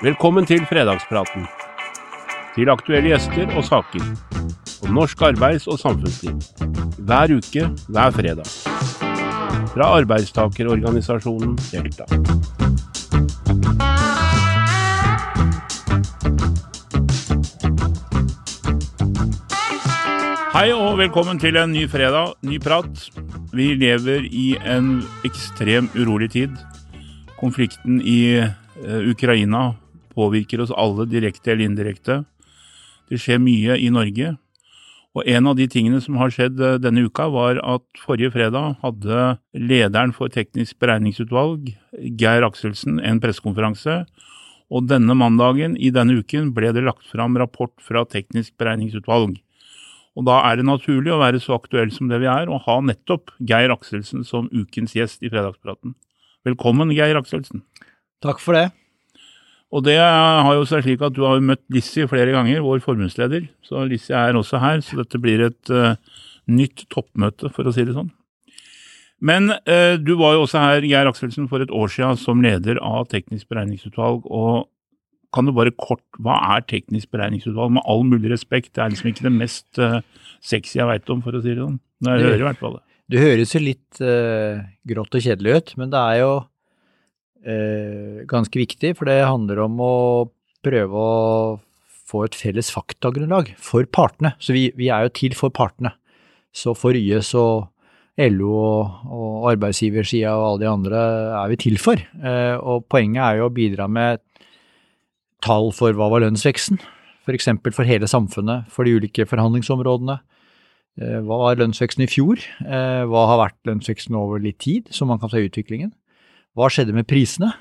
Velkommen 0.00 0.46
til 0.48 0.62
fredagspraten. 0.64 1.42
Til 2.54 2.70
aktuelle 2.72 3.10
gjester 3.10 3.50
og 3.52 3.66
saker. 3.66 4.04
Om 4.86 4.94
norsk 4.96 5.22
arbeids- 5.28 5.66
og 5.68 5.76
samfunnsliv. 5.76 6.38
Hver 7.04 7.34
uke, 7.36 7.66
hver 7.92 8.14
fredag. 8.14 8.48
Fra 9.74 9.88
arbeidstakerorganisasjonen 9.98 11.52
Delta. 11.66 12.06
Hei 20.54 20.72
og 20.72 20.96
velkommen 21.02 21.42
til 21.44 21.60
en 21.60 21.76
ny 21.76 21.84
fredag, 21.92 22.32
ny 22.40 22.56
prat. 22.56 23.04
Vi 23.52 23.74
lever 23.74 24.24
i 24.32 24.56
en 24.64 25.02
ekstrem 25.28 25.92
urolig 25.92 26.30
tid. 26.38 26.56
Konflikten 27.36 28.00
i 28.00 28.40
eh, 28.40 29.10
Ukraina 29.12 29.74
påvirker 30.14 30.62
oss 30.62 30.74
alle 30.74 31.06
direkte 31.10 31.52
eller 31.52 31.68
indirekte. 31.68 32.22
Det 33.10 33.18
skjer 33.18 33.42
mye 33.42 33.78
i 33.80 33.90
Norge. 33.92 34.36
Og 35.18 35.26
en 35.26 35.48
av 35.50 35.56
de 35.58 35.66
tingene 35.66 35.98
som 36.02 36.20
har 36.20 36.30
skjedd 36.30 36.60
eh, 36.62 36.78
denne 36.78 37.02
uka, 37.08 37.26
var 37.34 37.58
at 37.66 37.82
forrige 37.98 38.30
fredag 38.36 38.76
hadde 38.84 39.24
lederen 39.58 40.14
for 40.14 40.30
Teknisk 40.30 40.78
beregningsutvalg, 40.82 41.72
Geir 42.20 42.46
Akselsen, 42.46 43.00
en 43.02 43.18
pressekonferanse. 43.22 44.04
Og 44.70 44.86
denne 44.86 45.16
mandagen 45.18 45.74
i 45.74 45.90
denne 45.90 46.20
uken 46.22 46.52
ble 46.54 46.70
det 46.76 46.84
lagt 46.86 47.02
fram 47.10 47.34
rapport 47.42 47.74
fra 47.82 48.04
Teknisk 48.06 48.54
beregningsutvalg. 48.60 49.40
Og 50.18 50.26
da 50.26 50.40
er 50.46 50.60
det 50.60 50.68
naturlig 50.68 51.10
å 51.14 51.20
være 51.20 51.40
så 51.42 51.56
aktuell 51.58 51.90
som 51.94 52.10
det 52.10 52.20
vi 52.22 52.30
er, 52.30 52.50
og 52.50 52.62
ha 52.68 52.78
nettopp 52.82 53.34
Geir 53.42 53.74
Akselsen 53.74 54.22
som 54.26 54.50
ukens 54.54 54.94
gjest 54.94 55.26
i 55.26 55.30
Fredagspraten. 55.32 55.96
Velkommen, 56.46 56.94
Geir 56.94 57.18
Akselsen. 57.18 57.64
Takk 58.22 58.38
for 58.42 58.54
det. 58.54 58.68
Og 59.70 59.84
det 59.86 59.98
har 60.00 60.50
jo 60.56 60.66
seg 60.66 60.82
slik 60.82 61.02
at 61.06 61.14
du 61.14 61.22
har 61.22 61.42
møtt 61.44 61.62
Lissi 61.70 62.02
flere 62.10 62.32
ganger, 62.34 62.62
vår 62.64 62.82
forbundsleder. 62.82 63.46
Så 63.62 63.84
Lissi 63.86 64.14
er 64.16 64.38
også 64.38 64.58
her, 64.62 64.82
så 64.82 64.98
dette 64.98 65.20
blir 65.22 65.44
et 65.46 65.70
uh, 65.70 65.94
nytt 66.50 66.88
toppmøte, 66.90 67.52
for 67.54 67.68
å 67.68 67.74
si 67.74 67.86
det 67.86 67.94
sånn. 67.94 68.10
Men 69.22 69.52
uh, 69.54 69.94
du 70.00 70.16
var 70.18 70.34
jo 70.34 70.42
også 70.48 70.64
her, 70.64 70.88
Geir 70.90 71.10
Akselsen, 71.10 71.46
for 71.50 71.62
et 71.62 71.70
år 71.70 71.92
siden 71.94 72.18
som 72.18 72.42
leder 72.42 72.82
av 72.82 73.06
Teknisk 73.12 73.46
beregningsutvalg. 73.52 74.26
og 74.26 74.66
kan 75.30 75.46
du 75.46 75.54
bare 75.54 75.70
kort, 75.78 76.02
Hva 76.18 76.40
er 76.56 76.64
teknisk 76.66 77.12
beregningsutvalg? 77.14 77.70
Med 77.76 77.86
all 77.86 78.02
mulig 78.02 78.32
respekt, 78.32 78.72
det 78.74 78.82
er 78.82 78.90
liksom 78.90 79.12
ikke 79.12 79.28
det 79.28 79.36
mest 79.36 79.78
uh, 79.78 80.00
sexy 80.42 80.80
jeg 80.80 80.90
veit 80.90 81.12
om, 81.14 81.22
for 81.22 81.38
å 81.38 81.44
si 81.44 81.54
det 81.54 81.62
sånn. 81.62 81.78
Når 82.02 82.16
jeg 82.16 82.26
hører 82.26 82.42
i 82.42 82.48
hvert 82.48 82.64
fall 82.64 82.80
det. 82.80 82.86
Det 83.10 83.22
høres 83.22 83.54
jo 83.54 83.60
litt 83.62 84.00
grått 84.86 85.16
og 85.18 85.22
kjedelig 85.22 85.54
ut, 85.54 85.70
men 85.78 85.90
det 85.90 85.98
er 85.98 86.18
jo 86.24 86.34
uh, 87.46 88.22
ganske 88.30 88.60
viktig, 88.60 88.94
for 88.98 89.10
det 89.10 89.20
handler 89.24 89.64
om 89.66 89.80
å 89.82 89.94
prøve 90.64 91.02
å 91.02 91.58
få 92.10 92.24
et 92.26 92.36
felles 92.36 92.72
faktagrunnlag 92.74 93.52
for 93.62 93.86
partene. 93.86 94.34
Så 94.42 94.56
vi, 94.56 94.68
vi 94.76 94.90
er 94.92 95.06
jo 95.06 95.14
til 95.14 95.36
for 95.38 95.54
partene. 95.54 95.94
Så 96.50 96.74
for 96.74 96.96
YS 96.98 97.32
og 97.38 97.68
LO 98.20 98.54
og, 98.58 99.04
og 99.06 99.44
arbeidsgiversida 99.52 100.32
og 100.34 100.46
alle 100.46 100.62
de 100.64 100.70
andre 100.70 101.02
er 101.38 101.52
vi 101.52 101.60
til 101.62 101.78
for. 101.80 102.02
og 102.58 102.88
poenget 102.90 103.22
er 103.22 103.38
jo 103.38 103.46
å 103.46 103.54
bidra 103.54 103.86
med 103.88 104.18
tall 105.46 105.70
for 105.72 105.94
hva 105.96 106.10
var 106.12 106.24
lønnsveksten, 106.26 106.80
f.eks. 107.22 107.48
For, 107.62 107.76
for 107.78 107.88
hele 107.88 108.10
samfunnet, 108.10 108.66
for 108.74 108.84
de 108.84 108.98
ulike 108.98 109.24
forhandlingsområdene. 109.30 110.18
Hva 111.00 111.38
var 111.44 111.62
lønnsveksten 111.62 112.04
i 112.04 112.10
fjor? 112.10 112.42
Hva 112.66 113.24
har 113.30 113.40
vært 113.44 113.70
lønnsveksten 113.70 114.18
over 114.18 114.42
litt 114.42 114.58
tid, 114.60 114.90
så 114.92 115.06
man 115.08 115.22
kan 115.22 115.30
se 115.32 115.46
utviklingen? 115.46 115.94
Hva 116.58 116.70
skjedde 116.72 116.94
med 116.96 117.08
prisene? 117.10 117.52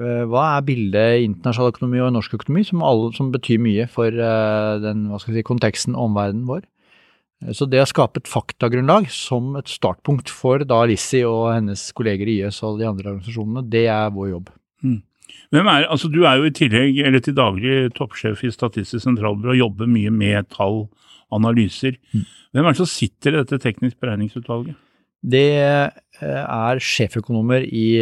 Hva 0.00 0.44
er 0.56 0.64
bildet 0.64 1.20
i 1.20 1.24
internasjonal 1.26 1.74
økonomi 1.74 2.00
og 2.00 2.12
norsk 2.14 2.38
økonomi, 2.38 2.62
som, 2.64 2.84
alle, 2.86 3.10
som 3.16 3.32
betyr 3.34 3.60
mye 3.60 3.88
for 3.90 4.14
den 4.80 5.08
hva 5.10 5.18
skal 5.20 5.36
si, 5.36 5.44
konteksten 5.44 5.96
og 5.96 6.08
omverdenen 6.08 6.46
vår? 6.48 6.62
Så 7.56 7.64
det 7.68 7.80
å 7.80 7.88
skape 7.88 8.20
et 8.20 8.28
faktagrunnlag 8.28 9.08
som 9.12 9.54
et 9.56 9.68
startpunkt 9.72 10.28
for 10.32 10.60
da 10.68 10.82
Lissi 10.88 11.22
og 11.24 11.54
hennes 11.54 11.86
kolleger 11.96 12.28
i 12.28 12.40
YS 12.44 12.60
og 12.68 12.80
de 12.80 12.88
andre 12.88 13.14
organisasjonene, 13.14 13.64
det 13.72 13.86
er 13.88 14.12
vår 14.12 14.34
jobb. 14.34 14.50
Mm. 14.84 14.98
Hvem 15.54 15.70
er, 15.72 15.86
altså 15.88 16.10
Du 16.12 16.20
er 16.28 16.36
jo 16.38 16.50
i 16.50 16.52
tillegg, 16.54 17.00
eller 17.06 17.24
til 17.24 17.36
daglig 17.38 17.78
toppsjef 17.96 18.44
i 18.44 18.52
Statistisk 18.52 19.02
sentralbyrå 19.06 19.54
og 19.54 19.62
jobber 19.62 19.88
mye 19.90 20.12
med 20.12 20.50
tall, 20.52 20.84
analyser. 21.32 21.96
Mm. 22.12 22.28
Hvem 22.52 22.66
er 22.66 22.74
det 22.74 22.82
som 22.82 22.90
sitter 22.90 23.34
i 23.34 23.40
dette 23.40 23.60
teknisk 23.62 23.96
beregningsutvalget? 24.02 24.76
Det 25.20 25.48
er 26.20 26.80
sjeføkonomer 26.80 27.64
i 27.64 28.00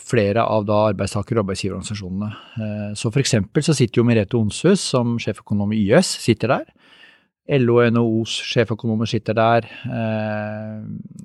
flere 0.00 0.44
av 0.44 0.66
da 0.68 0.80
arbeidstaker- 0.90 1.38
og 1.38 1.46
arbeidsgiverorganisasjonene. 1.46 2.30
Så 2.96 3.08
for 3.12 3.20
eksempel 3.22 3.64
så 3.64 3.72
sitter 3.76 4.00
jo 4.00 4.06
Merete 4.08 4.36
Onshus 4.36 4.82
som 4.92 5.16
sjeføkonom 5.20 5.72
i 5.72 5.80
YS, 5.88 6.12
sitter 6.24 6.48
der. 6.56 6.66
LO 7.50 7.80
og 7.80 7.88
NHOs 7.96 8.34
sjeføkonomer 8.46 9.08
sitter 9.10 9.34
der. 9.34 9.66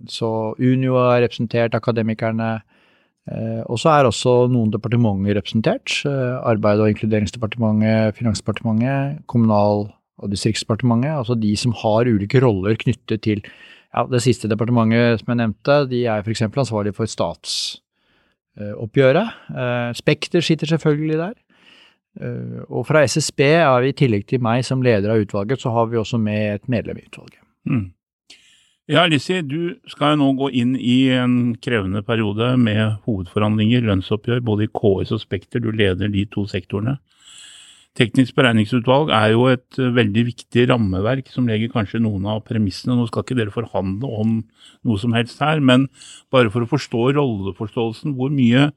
Så 0.10 0.30
Unio 0.58 0.96
er 1.04 1.26
representert, 1.26 1.76
akademikerne. 1.76 2.62
Og 3.68 3.78
så 3.82 3.92
er 3.92 4.08
også 4.08 4.48
noen 4.54 4.72
departementer 4.74 5.36
representert. 5.38 6.00
Arbeid- 6.08 6.82
og 6.82 6.90
inkluderingsdepartementet, 6.94 8.16
Finansdepartementet, 8.18 9.22
Kommunal- 9.28 9.92
og 10.18 10.32
distriktsdepartementet. 10.32 11.12
Altså 11.12 11.36
de 11.36 11.56
som 11.60 11.76
har 11.84 12.08
ulike 12.08 12.40
roller 12.42 12.76
knyttet 12.80 13.22
til 13.22 13.44
ja, 13.96 14.02
det 14.12 14.22
siste 14.26 14.52
departementet 14.52 15.22
som 15.22 15.30
jeg 15.32 15.40
nevnte. 15.40 15.76
De 15.88 16.00
er 16.12 16.20
f.eks. 16.22 16.44
ansvarlig 16.52 16.94
for 16.98 17.06
statsoppgjøret. 17.08 19.28
Spekter 19.96 20.42
sitter 20.44 20.68
selvfølgelig 20.76 21.18
der. 21.24 21.36
Og 22.70 22.88
fra 22.88 23.04
SSB 23.08 23.40
er 23.58 23.82
vi 23.84 23.90
i 23.92 24.00
tillegg 24.04 24.24
til 24.30 24.40
meg 24.44 24.60
som 24.68 24.84
leder 24.84 25.10
av 25.12 25.20
utvalget, 25.24 25.60
så 25.60 25.70
har 25.76 25.86
vi 25.92 26.00
også 26.00 26.18
med 26.22 26.42
et 26.54 26.66
medlem 26.72 26.98
i 27.00 27.08
utvalget. 27.08 27.42
Mm. 27.68 27.88
Ja, 28.86 29.02
Lissi, 29.10 29.42
du 29.42 29.82
skal 29.90 30.14
jo 30.14 30.22
nå 30.22 30.28
gå 30.38 30.48
inn 30.62 30.76
i 30.78 31.10
en 31.16 31.58
krevende 31.58 32.06
periode 32.06 32.58
med 32.62 33.02
hovedforhandlinger, 33.08 33.82
lønnsoppgjør, 33.88 34.46
både 34.46 34.64
i 34.68 34.70
KS 34.70 35.12
og 35.16 35.22
Spekter. 35.24 35.60
Du 35.60 35.72
leder 35.74 36.08
de 36.14 36.26
to 36.30 36.46
sektorene. 36.48 37.00
Teknisk 37.96 38.36
beregningsutvalg 38.36 39.12
er 39.16 39.30
jo 39.32 39.46
et 39.48 39.78
veldig 39.80 40.26
viktig 40.28 40.66
rammeverk 40.68 41.30
som 41.32 41.48
legger 41.48 41.72
kanskje 41.72 42.02
noen 42.04 42.26
av 42.28 42.42
premissene. 42.48 42.98
Nå 42.98 43.06
skal 43.08 43.24
ikke 43.24 43.38
dere 43.40 43.54
forhandle 43.54 44.10
om 44.20 44.34
noe 44.84 45.00
som 45.00 45.16
helst 45.16 45.40
her, 45.40 45.62
men 45.64 45.88
bare 46.34 46.52
for 46.52 46.66
å 46.66 46.72
forstå 46.74 47.14
rolleforståelsen, 47.16 48.18
hvor 48.18 48.34
mye 48.36 48.68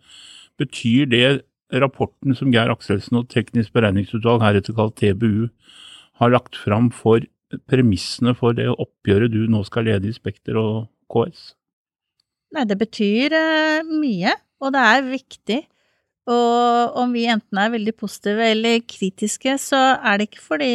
betyr 0.62 1.10
det 1.10 1.24
rapporten 1.82 2.36
som 2.38 2.52
Geir 2.54 2.70
Akselsen 2.72 3.18
og 3.18 3.26
Teknisk 3.32 3.74
beregningsutvalg, 3.74 4.44
heretter 4.44 4.76
kalt 4.76 4.96
TBU, 5.02 5.48
har 6.22 6.32
lagt 6.34 6.58
fram 6.58 6.92
for 6.94 7.26
premissene 7.70 8.34
for 8.38 8.56
det 8.56 8.68
oppgjøret 8.70 9.32
du 9.32 9.46
nå 9.50 9.64
skal 9.66 9.88
lede 9.88 10.10
i 10.10 10.14
Spekter 10.14 10.58
og 10.60 10.88
KS? 11.10 11.52
Nei, 12.54 12.64
det 12.68 12.78
betyr 12.80 13.34
uh, 13.34 13.90
mye, 13.90 14.32
og 14.62 14.72
det 14.74 14.84
er 14.94 15.10
viktig. 15.10 15.58
Og 16.28 16.98
om 17.00 17.14
vi 17.16 17.24
enten 17.30 17.60
er 17.60 17.72
veldig 17.72 17.94
positive 17.96 18.50
eller 18.52 18.82
kritiske, 18.84 19.54
så 19.62 19.80
er 19.96 20.18
det 20.20 20.28
ikke 20.28 20.44
fordi 20.44 20.72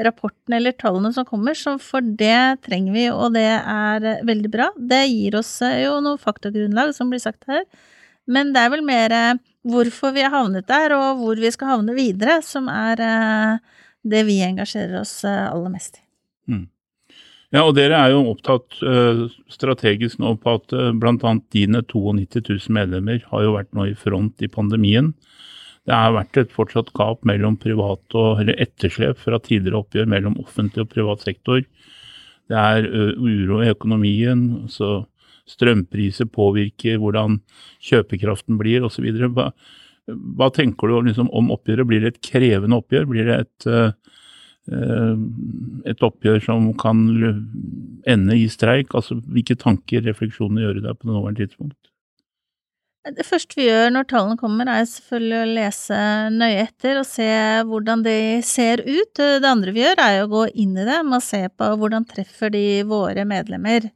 rapporten 0.00 0.56
eller 0.56 0.72
tallene 0.80 1.12
som 1.12 1.26
kommer, 1.28 1.52
så 1.52 1.74
for 1.82 2.00
det 2.00 2.62
trenger 2.64 2.94
vi, 2.96 3.04
og 3.12 3.34
det 3.36 3.44
er 3.44 4.24
veldig 4.24 4.50
bra. 4.52 4.70
Det 4.76 5.02
gir 5.10 5.36
oss 5.36 5.52
jo 5.60 5.98
noe 6.00 6.20
faktagrunnlag, 6.20 6.94
som 6.96 7.12
blir 7.12 7.20
sagt 7.20 7.44
her, 7.50 7.66
men 8.30 8.54
det 8.54 8.62
er 8.64 8.72
vel 8.72 8.84
mer 8.86 9.12
hvorfor 9.68 10.14
vi 10.16 10.24
har 10.24 10.32
havnet 10.32 10.68
der, 10.70 10.94
og 10.96 11.20
hvor 11.20 11.36
vi 11.40 11.52
skal 11.52 11.74
havne 11.74 11.96
videre, 11.98 12.40
som 12.46 12.70
er 12.72 13.04
det 14.00 14.24
vi 14.24 14.40
engasjerer 14.46 15.02
oss 15.02 15.18
aller 15.28 15.68
mest 15.68 16.00
i. 16.00 16.09
Ja, 17.50 17.64
og 17.66 17.74
dere 17.74 17.98
er 17.98 18.12
jo 18.12 18.28
opptatt 18.30 18.76
uh, 18.86 19.24
strategisk 19.50 20.20
nå 20.22 20.36
på 20.38 20.52
at 20.60 20.74
uh, 20.76 20.92
bl.a. 20.94 21.32
dine 21.50 21.80
92 21.82 22.44
000 22.46 22.76
medlemmer 22.76 23.24
har 23.26 23.42
jo 23.42 23.56
vært 23.56 23.72
nå 23.74 23.88
i 23.90 23.96
front 23.98 24.44
i 24.46 24.48
pandemien. 24.50 25.10
Det 25.88 25.96
har 25.96 26.14
vært 26.14 26.38
et 26.38 26.54
fortsatt 26.54 26.92
gap 26.94 27.26
mellom 27.26 27.56
privat 27.58 28.14
og, 28.14 28.38
eller 28.38 28.60
etterslep 28.62 29.18
fra 29.18 29.40
tidligere 29.42 29.80
oppgjør 29.80 30.06
mellom 30.12 30.38
offentlig 30.38 30.84
og 30.84 30.92
privat 30.92 31.26
sektor. 31.26 31.64
Det 32.50 32.60
er 32.60 32.86
uh, 32.86 33.18
uro 33.18 33.58
i 33.64 33.72
økonomien, 33.74 34.46
så 34.70 35.00
strømpriser 35.50 36.30
påvirker 36.30 37.02
hvordan 37.02 37.40
kjøpekraften 37.82 38.62
blir 38.62 38.86
osv. 38.86 39.10
Hva, 39.34 39.50
hva 40.06 40.52
tenker 40.54 40.86
du 40.86 41.10
liksom, 41.10 41.34
om 41.34 41.50
oppgjøret? 41.50 41.90
Blir 41.90 42.06
det 42.06 42.14
et 42.14 42.24
krevende 42.30 42.78
oppgjør? 42.78 43.10
Blir 43.10 43.26
det 43.26 43.42
et 43.42 43.70
et 44.70 46.02
oppgjør 46.06 46.42
som 46.44 46.70
kan 46.78 47.04
ende 48.08 48.36
i 48.38 48.48
streik? 48.50 48.94
Altså, 48.94 49.18
Hvilke 49.26 49.56
tanker, 49.58 50.04
refleksjoner 50.06 50.64
gjør 50.64 50.78
du 50.78 50.82
deg 50.86 50.98
på 50.98 51.08
det 51.08 51.14
nåværende 51.14 51.44
tidspunkt? 51.44 51.78
Det 53.00 53.24
første 53.24 53.56
vi 53.56 53.64
gjør 53.64 53.94
når 53.94 54.08
tallene 54.10 54.36
kommer, 54.36 54.68
er 54.68 54.84
selvfølgelig 54.84 55.38
å 55.40 55.52
lese 55.56 56.00
nøye 56.34 56.66
etter 56.66 56.98
og 57.00 57.06
se 57.08 57.28
hvordan 57.70 58.02
de 58.04 58.16
ser 58.44 58.82
ut. 58.84 59.14
Det 59.16 59.48
andre 59.48 59.72
vi 59.72 59.80
gjør, 59.86 60.02
er 60.04 60.18
å 60.20 60.28
gå 60.28 60.42
inn 60.52 60.74
i 60.76 60.84
dem 60.84 61.14
og 61.16 61.24
se 61.24 61.46
på 61.48 61.70
hvordan 61.80 62.04
treffer 62.10 62.52
de 62.52 62.82
våre 62.88 63.24
medlemmer. 63.28 63.88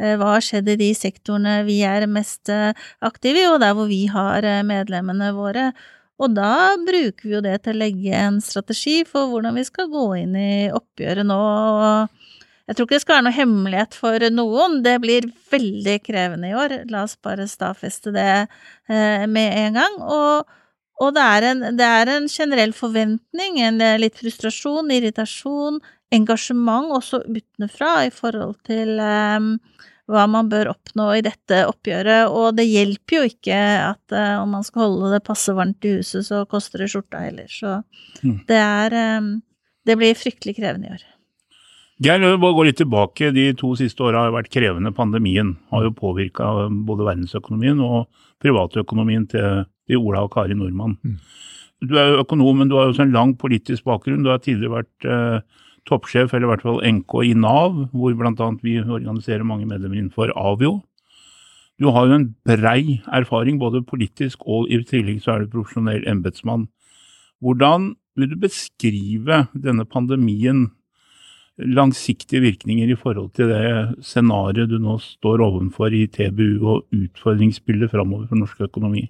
Hva 0.00 0.34
har 0.34 0.44
skjedd 0.44 0.68
i 0.72 0.76
de 0.80 0.90
sektorene 0.96 1.62
vi 1.64 1.78
er 1.88 2.04
mest 2.08 2.52
aktive 2.52 3.42
i, 3.42 3.48
og 3.48 3.58
der 3.64 3.72
hvor 3.76 3.88
vi 3.88 4.04
har 4.12 4.44
medlemmene 4.68 5.32
våre. 5.36 5.70
Og 6.20 6.34
da 6.36 6.76
bruker 6.84 7.24
vi 7.26 7.36
jo 7.36 7.42
det 7.44 7.62
til 7.64 7.76
å 7.76 7.80
legge 7.80 8.16
en 8.16 8.40
strategi 8.44 9.00
for 9.08 9.30
hvordan 9.30 9.56
vi 9.56 9.64
skal 9.64 9.88
gå 9.92 10.06
inn 10.20 10.36
i 10.36 10.52
oppgjøret 10.74 11.26
nå. 11.26 11.40
Jeg 12.68 12.76
tror 12.76 12.86
ikke 12.86 12.98
det 12.98 13.02
skal 13.02 13.16
være 13.16 13.26
noe 13.26 13.38
hemmelighet 13.38 13.96
for 13.98 14.26
noen, 14.30 14.76
det 14.84 14.98
blir 15.02 15.26
veldig 15.50 15.96
krevende 16.04 16.52
i 16.52 16.54
år, 16.54 16.76
la 16.92 17.02
oss 17.02 17.16
bare 17.18 17.48
stadfeste 17.50 18.12
det 18.14 18.28
eh, 18.36 19.24
med 19.26 19.56
en 19.64 19.80
gang. 19.80 19.96
Og, 20.04 20.52
og 21.02 21.16
det, 21.16 21.24
er 21.24 21.48
en, 21.48 21.64
det, 21.80 21.88
er 21.88 22.12
en, 22.12 22.28
generell 22.30 22.76
forventning, 22.76 23.58
en 23.64 23.82
litt 23.98 24.20
frustrasjon, 24.20 24.92
irritasjon, 24.94 25.80
engasjement 26.14 26.94
også 26.94 27.24
utenfra 27.26 27.94
i 28.06 28.14
forhold 28.14 28.54
til 28.68 29.00
um, 29.02 29.54
hva 30.10 30.26
man 30.30 30.50
bør 30.50 30.72
oppnå 30.72 31.06
i 31.16 31.22
dette 31.24 31.62
oppgjøret, 31.68 32.32
og 32.32 32.56
det 32.58 32.66
hjelper 32.68 33.16
jo 33.16 33.28
ikke 33.30 33.60
at 33.84 34.16
uh, 34.16 34.42
om 34.42 34.56
man 34.56 34.66
skal 34.66 34.86
holde 34.86 35.14
det 35.14 35.22
passe 35.26 35.54
varmt 35.56 35.86
i 35.86 35.96
huset, 36.00 36.26
så 36.26 36.42
koster 36.50 36.82
det 36.82 36.90
skjorta 36.92 37.22
heller. 37.24 37.48
Så 37.50 37.78
mm. 38.24 38.42
det 38.50 38.60
er 38.60 38.98
um, 39.20 39.32
Det 39.86 39.96
blir 39.96 40.18
fryktelig 40.18 40.58
krevende 40.58 40.90
i 40.90 40.94
år. 40.98 41.06
Geir, 42.00 42.22
bare 42.40 42.56
gå 42.56 42.64
litt 42.64 42.78
tilbake. 42.80 43.30
De 43.36 43.50
to 43.60 43.74
siste 43.76 44.04
åra 44.04 44.26
har 44.26 44.32
vært 44.32 44.52
krevende. 44.52 44.92
Pandemien 44.96 45.54
har 45.72 45.84
jo 45.84 45.92
påvirka 45.92 46.48
både 46.86 47.04
verdensøkonomien 47.04 47.80
og 47.84 48.08
privatøkonomien 48.40 49.26
til, 49.28 49.66
til 49.88 50.00
Ola 50.00 50.22
og 50.24 50.32
Kari 50.32 50.56
Nordmann. 50.56 50.96
Mm. 51.04 51.18
Du 51.84 51.96
er 51.96 52.10
jo 52.12 52.22
økonom, 52.22 52.60
men 52.60 52.70
du 52.70 52.76
har 52.76 52.88
jo 52.88 52.94
også 52.94 53.04
en 53.06 53.12
lang 53.16 53.34
politisk 53.40 53.84
bakgrunn. 53.88 54.24
Du 54.24 54.32
har 54.32 54.40
tidligere 54.40 54.80
vært 54.80 55.08
eh, 55.08 55.60
toppsjef, 55.90 56.32
eller 56.32 56.46
i 56.46 56.50
hvert 56.54 56.64
fall 56.64 56.80
NK 56.86 57.16
i 57.26 57.34
Nav, 57.36 57.76
hvor 57.92 58.14
bl.a. 58.16 58.50
vi 58.62 58.78
organiserer 58.80 59.46
mange 59.46 59.68
medlemmer 59.68 59.98
innenfor 59.98 60.32
Avio. 60.38 60.78
Du 61.80 61.88
har 61.94 62.06
jo 62.06 62.18
en 62.18 62.28
brei 62.44 63.00
erfaring, 63.08 63.58
både 63.60 63.84
politisk 63.88 64.44
og 64.44 64.68
i 64.68 64.82
tillegg 64.84 65.22
så 65.24 65.34
er 65.34 65.44
du 65.44 65.54
profesjonell 65.54 66.04
embetsmann. 66.08 66.68
Hvordan 67.40 67.94
vil 68.20 68.34
du 68.34 68.36
beskrive 68.40 69.46
denne 69.56 69.86
pandemien, 69.88 70.68
langsiktige 71.60 72.40
virkninger 72.40 72.88
i 72.88 72.96
forhold 72.96 73.32
til 73.36 73.50
det 73.52 74.04
scenarioet 74.04 74.70
du 74.70 74.78
nå 74.80 74.94
står 75.02 75.42
ovenfor 75.44 75.92
i 75.92 76.06
TBU 76.08 76.60
og 76.64 76.86
utfordringsbildet 76.96 77.92
framover 77.92 78.28
for 78.28 78.40
norsk 78.40 78.62
økonomi? 78.68 79.08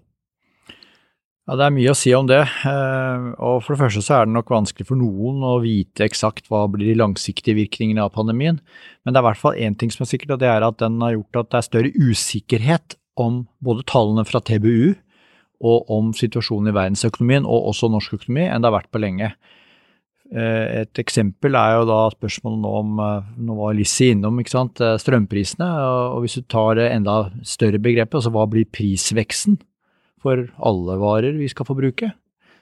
Ja, 1.50 1.56
Det 1.58 1.64
er 1.66 1.72
mye 1.74 1.90
å 1.90 1.98
si 1.98 2.12
om 2.14 2.28
det. 2.30 2.44
Eh, 2.62 3.22
og 3.42 3.64
For 3.64 3.74
det 3.74 3.80
første 3.80 4.04
så 4.06 4.20
er 4.20 4.28
det 4.28 4.36
nok 4.36 4.52
vanskelig 4.54 4.86
for 4.86 4.94
noen 4.94 5.42
å 5.42 5.56
vite 5.58 6.04
eksakt 6.06 6.46
hva 6.46 6.68
blir 6.70 6.92
de 6.92 7.00
langsiktige 7.00 7.58
virkningene 7.58 8.04
av 8.04 8.12
pandemien. 8.14 8.60
Men 9.02 9.10
det 9.10 9.18
er 9.18 9.24
i 9.24 9.26
hvert 9.26 9.40
fall 9.40 9.58
én 9.58 9.74
ting 9.74 9.90
som 9.90 10.04
er 10.04 10.12
sikkert, 10.12 10.36
og 10.36 10.38
det 10.44 10.46
er 10.46 10.62
at 10.62 10.78
den 10.78 11.00
har 11.02 11.16
gjort 11.16 11.40
at 11.40 11.48
det 11.50 11.58
er 11.58 11.66
større 11.66 11.90
usikkerhet 11.98 12.94
om 13.18 13.48
både 13.58 13.82
tallene 13.90 14.22
fra 14.28 14.38
TBU 14.38 14.94
og 15.66 15.90
om 15.90 16.12
situasjonen 16.14 16.70
i 16.70 16.76
verdensøkonomien 16.76 17.42
og 17.42 17.72
også 17.72 17.90
norsk 17.90 18.14
økonomi 18.20 18.46
enn 18.46 18.62
det 18.62 18.70
har 18.70 18.76
vært 18.76 18.92
på 18.94 19.02
lenge. 19.02 19.32
Eh, 20.30 20.84
et 20.84 21.02
eksempel 21.02 21.58
er 21.58 21.80
jo 21.80 21.88
da 21.90 21.98
spørsmålet 22.14 22.62
nå 22.62 22.76
om 22.84 23.02
eh, 23.02 23.32
Nå 23.42 23.56
var 23.58 23.74
Lissi 23.74 24.12
innom 24.14 24.38
ikke 24.38 24.54
sant, 24.54 24.78
strømprisene. 24.78 25.66
og 26.14 26.22
Hvis 26.22 26.38
du 26.38 26.46
tar 26.46 26.78
det 26.78 26.92
enda 26.92 27.24
større 27.42 27.82
begrepet, 27.82 28.20
altså 28.20 28.30
hva 28.38 28.46
blir 28.46 28.70
prisveksten? 28.70 29.58
For 30.22 30.48
alle 30.58 30.98
varer 31.00 31.38
vi 31.38 31.48
skal 31.50 31.68
forbruke. 31.68 32.12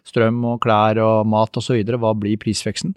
Strøm 0.08 0.38
og 0.48 0.60
klær 0.64 1.00
og 1.02 1.26
mat 1.28 1.58
osv. 1.60 1.80
Hva 1.98 2.14
blir 2.16 2.40
prisveksten? 2.40 2.94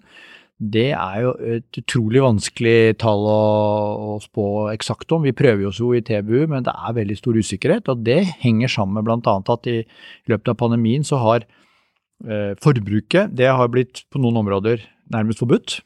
Det 0.62 0.92
er 0.94 1.16
jo 1.24 1.32
et 1.56 1.78
utrolig 1.80 2.20
vanskelig 2.22 2.94
tall 3.02 3.24
å, 3.26 3.38
å 4.14 4.18
spå 4.22 4.46
eksakt 4.70 5.10
om. 5.14 5.24
Vi 5.26 5.34
prøver 5.34 5.64
jo 5.64 5.72
så 5.74 5.88
i 5.98 6.02
TBU, 6.06 6.46
men 6.52 6.66
det 6.66 6.74
er 6.74 6.98
veldig 7.00 7.16
stor 7.18 7.38
usikkerhet. 7.40 7.90
Og 7.90 8.04
det 8.06 8.20
henger 8.44 8.70
sammen 8.70 9.00
med 9.00 9.08
bl.a. 9.08 9.34
at 9.42 9.70
i 9.70 9.80
løpet 10.30 10.52
av 10.52 10.58
pandemien 10.60 11.02
så 11.06 11.18
har 11.24 11.46
eh, 11.46 12.52
forbruket 12.62 13.34
det 13.34 13.50
har 13.50 13.72
blitt 13.72 14.04
på 14.12 14.22
noen 14.22 14.38
områder 14.44 14.84
nærmest 15.12 15.42
forbudt. 15.42 15.80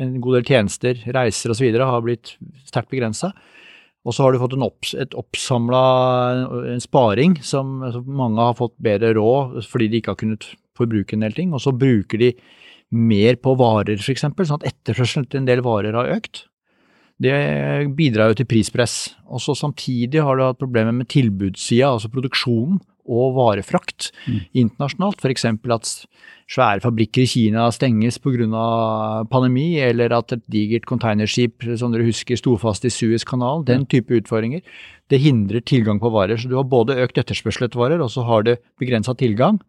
En 0.00 0.18
god 0.22 0.38
del 0.38 0.50
tjenester, 0.52 1.00
reiser 1.16 1.54
osv. 1.54 1.72
har 1.80 2.04
blitt 2.04 2.36
sterkt 2.68 2.92
begrensa. 2.92 3.32
Og 4.08 4.16
så 4.16 4.24
har 4.24 4.32
du 4.32 4.40
fått 4.40 4.56
en 4.56 4.64
opps, 4.64 4.94
et 4.96 5.12
en 5.12 6.80
sparing 6.80 7.36
som, 7.44 7.82
altså 7.84 8.00
mange 8.06 8.40
har 8.40 8.56
fått 8.56 8.76
bedre 8.80 9.12
råd 9.18 9.58
fordi 9.68 9.90
de 9.90 10.00
ikke 10.00 10.14
har 10.14 10.20
kunnet 10.22 10.46
forbruke 10.78 11.16
en 11.16 11.26
del 11.26 11.36
ting. 11.36 11.52
Og 11.52 11.60
så 11.60 11.74
bruker 11.76 12.22
de 12.22 12.30
mer 12.90 13.36
på 13.36 13.54
varer, 13.60 14.00
f.eks., 14.00 14.24
sånn 14.24 14.60
at 14.62 14.70
etterspørselen 14.72 15.28
til 15.28 15.42
en 15.42 15.50
del 15.50 15.60
varer 15.66 15.98
har 15.98 16.14
økt. 16.16 16.46
Det 17.20 17.34
bidrar 17.96 18.32
jo 18.32 18.40
til 18.40 18.48
prispress. 18.48 19.12
Og 19.28 19.42
så 19.44 19.54
samtidig 19.58 20.24
har 20.24 20.38
du 20.38 20.46
hatt 20.46 20.62
problemer 20.62 20.96
med 20.96 21.10
tilbudssida, 21.12 21.92
altså 21.92 22.08
produksjonen 22.12 22.80
og 23.10 23.34
varefrakt 23.36 24.10
mm. 24.24 24.38
internasjonalt. 24.62 25.20
F.eks. 25.20 25.46
at 25.50 25.90
svære 26.50 26.82
fabrikker 26.84 27.24
i 27.24 27.30
Kina 27.30 27.66
stenges 27.74 28.18
pga. 28.22 29.26
pandemi, 29.30 29.78
eller 29.82 30.14
at 30.16 30.32
et 30.32 30.42
digert 30.50 30.86
containerskip 30.86 31.66
som 31.76 31.92
dere 31.92 32.06
husker 32.06 32.38
sto 32.38 32.56
fast 32.56 32.84
i 32.84 32.90
Suezkanalen. 32.94 33.66
Den 33.66 33.86
type 33.86 34.14
utfordringer. 34.14 34.62
Det 35.10 35.20
hindrer 35.20 35.60
tilgang 35.60 36.00
på 36.00 36.10
varer. 36.10 36.36
Så 36.36 36.48
du 36.48 36.56
har 36.56 36.64
både 36.64 36.98
økt 37.02 37.18
etterspørsel 37.18 37.66
etter 37.66 37.78
varer, 37.78 38.00
og 38.00 38.10
så 38.10 38.22
har 38.26 38.46
du 38.46 38.56
begrensa 38.78 39.14
tilgang. 39.14 39.60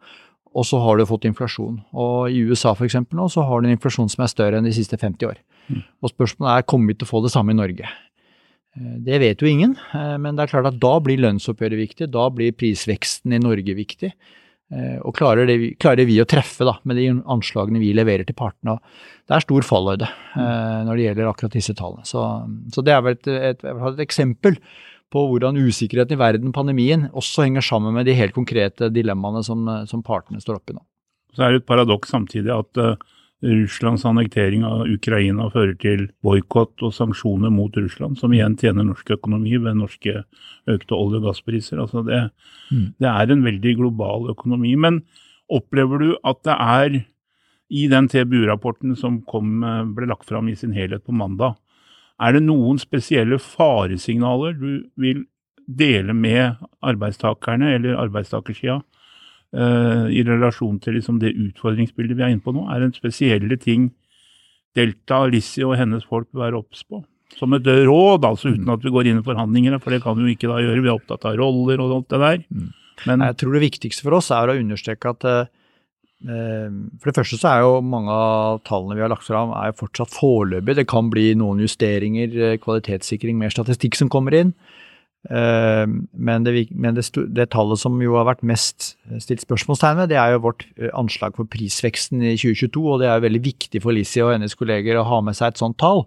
Og 0.51 0.65
så 0.67 0.81
har 0.83 0.97
du 0.97 1.07
fått 1.07 1.25
inflasjon. 1.29 1.79
Og 1.95 2.29
i 2.29 2.41
USA 2.43 2.73
f.eks. 2.75 2.97
nå 3.15 3.27
så 3.31 3.45
har 3.47 3.61
du 3.61 3.69
en 3.69 3.75
inflasjon 3.77 4.09
som 4.11 4.25
er 4.25 4.31
større 4.31 4.59
enn 4.59 4.67
de 4.67 4.73
siste 4.75 4.99
50 4.99 5.29
år. 5.29 5.37
Mm. 5.71 5.83
Og 6.03 6.11
spørsmålet 6.11 6.57
er 6.57 6.67
kommer 6.67 6.91
vi 6.91 6.97
til 6.99 7.07
å 7.07 7.11
få 7.13 7.21
det 7.23 7.31
samme 7.31 7.55
i 7.55 7.59
Norge. 7.59 7.87
Eh, 8.77 8.99
det 9.03 9.19
vet 9.19 9.41
jo 9.41 9.49
ingen, 9.49 9.75
eh, 9.93 10.17
men 10.21 10.35
det 10.35 10.45
er 10.45 10.53
klart 10.53 10.69
at 10.69 10.79
da 10.81 10.93
blir 11.03 11.19
lønnsoppgjøret 11.21 11.79
viktig. 11.79 12.11
Da 12.11 12.29
blir 12.33 12.55
prisveksten 12.55 13.35
i 13.35 13.41
Norge 13.41 13.75
viktig. 13.77 14.11
Eh, 14.71 14.99
og 15.03 15.15
klarer, 15.17 15.49
det, 15.49 15.73
klarer 15.83 16.07
vi 16.07 16.21
å 16.23 16.27
treffe 16.29 16.67
da, 16.67 16.77
med 16.87 16.95
de 16.95 17.09
anslagene 17.11 17.81
vi 17.81 17.91
leverer 17.97 18.23
til 18.27 18.37
partene. 18.37 18.77
Det 19.27 19.35
er 19.35 19.43
stor 19.43 19.67
fallhøyde 19.67 20.07
når 20.87 20.95
det 20.95 21.03
gjelder 21.03 21.27
akkurat 21.27 21.57
disse 21.57 21.75
tallene. 21.75 22.07
Så, 22.07 22.23
så 22.71 22.83
det 22.83 22.95
er 22.95 23.03
vel 23.03 23.17
et, 23.17 23.27
et, 23.51 23.65
et, 23.67 23.99
eksempel 24.03 24.55
på 25.11 25.25
hvordan 25.27 25.59
usikkerheten 25.59 26.15
i 26.15 26.19
verden, 26.19 26.53
pandemien, 26.55 27.09
også 27.11 27.43
henger 27.43 27.65
sammen 27.67 27.97
med 27.97 28.07
de 28.07 28.15
helt 28.15 28.35
konkrete 28.35 28.87
dilemmaene 28.95 29.43
som, 29.43 29.67
som 29.87 30.03
partene 30.07 30.39
står 30.39 30.61
oppi 30.61 30.75
nå. 30.75 30.83
Så 31.35 31.43
er 31.43 31.51
det 31.51 31.61
et 31.61 31.67
paradoks 31.67 32.11
samtidig 32.11 32.51
at 32.55 32.79
Russlands 33.41 34.03
annektering 34.05 34.63
av 34.67 34.83
Ukraina 34.85 35.47
fører 35.49 35.73
til 35.81 36.03
boikott 36.21 36.83
og 36.85 36.93
sanksjoner 36.93 37.49
mot 37.53 37.75
Russland, 37.77 38.19
som 38.19 38.33
igjen 38.35 38.57
tjener 38.59 38.85
norsk 38.85 39.15
økonomi 39.17 39.55
ved 39.57 39.79
norske 39.79 40.21
økte 40.69 40.97
olje- 40.97 41.21
og 41.21 41.25
gasspriser. 41.29 41.81
Altså 41.81 42.03
det, 42.05 42.21
mm. 42.69 42.85
det, 43.01 43.09
er 43.09 43.33
en 43.33 43.45
veldig 43.47 43.73
global 43.79 44.29
økonomi. 44.35 44.75
Men 44.77 45.01
opplever 45.49 46.03
du 46.03 46.11
at 46.21 46.43
det 46.45 46.57
er 46.57 46.99
i 47.71 47.87
den 47.89 48.11
TBU-rapporten 48.11 48.93
som 48.99 49.21
kom, 49.25 49.63
ble 49.95 50.09
lagt 50.11 50.29
fram 50.29 50.51
i 50.51 50.57
sin 50.59 50.75
helhet 50.75 51.05
på 51.07 51.15
mandag, 51.15 51.57
er 52.21 52.35
det 52.35 52.43
noen 52.45 52.77
spesielle 52.77 53.39
faresignaler 53.41 54.53
du 54.59 54.83
vil 55.01 55.25
dele 55.65 56.13
med 56.13 56.59
arbeidstakerne 56.85 57.71
eller 57.77 57.97
arbeidstakersida 57.97 58.81
i 59.51 60.21
relasjon 60.23 60.77
til 60.79 60.95
liksom 60.95 61.17
det 61.19 61.33
utfordringsbildet 61.35 62.15
vi 62.15 62.23
er 62.23 62.29
inne 62.31 62.43
på 62.43 62.53
nå? 62.55 62.69
Er 62.71 62.85
en 62.85 62.93
spesielle 62.95 63.57
ting 63.59 63.89
Delta, 64.77 65.25
Lissi 65.27 65.63
og 65.67 65.75
hennes 65.79 66.05
folk 66.07 66.29
bør 66.31 66.45
være 66.45 66.61
obs 66.61 66.85
på? 66.87 67.01
Som 67.35 67.55
et 67.55 67.67
råd, 67.67 68.25
altså 68.27 68.51
uten 68.51 68.69
at 68.71 68.83
vi 68.83 68.91
går 68.91 69.07
inn 69.07 69.21
i 69.21 69.25
forhandlinger, 69.25 69.77
for 69.83 69.93
det 69.93 70.01
kan 70.03 70.17
vi 70.17 70.25
jo 70.25 70.35
ikke 70.35 70.51
da 70.51 70.59
gjøre. 70.63 70.83
Vi 70.83 70.91
er 70.91 70.97
opptatt 70.97 71.27
av 71.29 71.37
roller 71.39 71.83
og 71.83 71.95
alt 71.97 72.11
det 72.11 72.21
der. 72.23 72.43
Mm. 72.51 72.69
Men, 73.07 73.23
jeg 73.29 73.37
tror 73.41 73.55
det 73.55 73.63
viktigste 73.63 74.05
for 74.05 74.17
oss 74.19 74.29
er 74.35 74.51
å 74.51 74.57
understreke 74.59 75.13
at 75.15 75.27
uh, 75.27 75.47
for 76.21 77.09
det 77.09 77.15
første 77.17 77.39
så 77.39 77.49
er 77.49 77.63
jo 77.63 77.79
mange 77.81 78.13
av 78.13 78.59
tallene 78.67 78.97
vi 78.99 79.01
har 79.01 79.09
lagt 79.09 79.25
fram 79.25 79.55
er 79.57 79.71
jo 79.71 79.79
fortsatt 79.79 80.13
foreløpige. 80.13 80.81
Det 80.83 80.89
kan 80.91 81.09
bli 81.09 81.31
noen 81.39 81.63
justeringer, 81.63 82.59
kvalitetssikring, 82.61 83.39
mer 83.39 83.53
statistikk 83.53 83.97
som 83.97 84.11
kommer 84.11 84.37
inn. 84.37 84.53
Eh, 85.29 85.85
men, 86.17 86.43
det, 86.43 86.65
men 86.73 86.97
det, 86.97 87.05
det, 87.29 87.47
tallet 87.53 87.79
som 87.79 87.99
jo 88.01 88.15
har 88.17 88.25
vært 88.31 88.43
mest 88.47 88.95
stilt 89.21 89.43
spørsmålstegn 89.43 89.99
ved, 89.99 90.09
det 90.13 90.17
er 90.17 90.33
jo 90.33 90.45
vårt 90.47 90.65
eh, 90.79 90.89
anslag 90.97 91.37
for 91.37 91.49
prisveksten 91.51 92.23
i 92.23 92.35
2022. 92.39 92.81
Og 92.81 93.01
det 93.01 93.09
er 93.09 93.19
jo 93.19 93.27
veldig 93.27 93.43
viktig 93.45 93.83
for 93.83 93.95
Lizzie 93.95 94.25
og 94.25 94.33
hennes 94.35 94.57
kolleger 94.57 94.99
å 94.99 95.07
ha 95.07 95.21
med 95.25 95.37
seg 95.37 95.53
et 95.53 95.61
sånt 95.61 95.77
tall. 95.81 96.05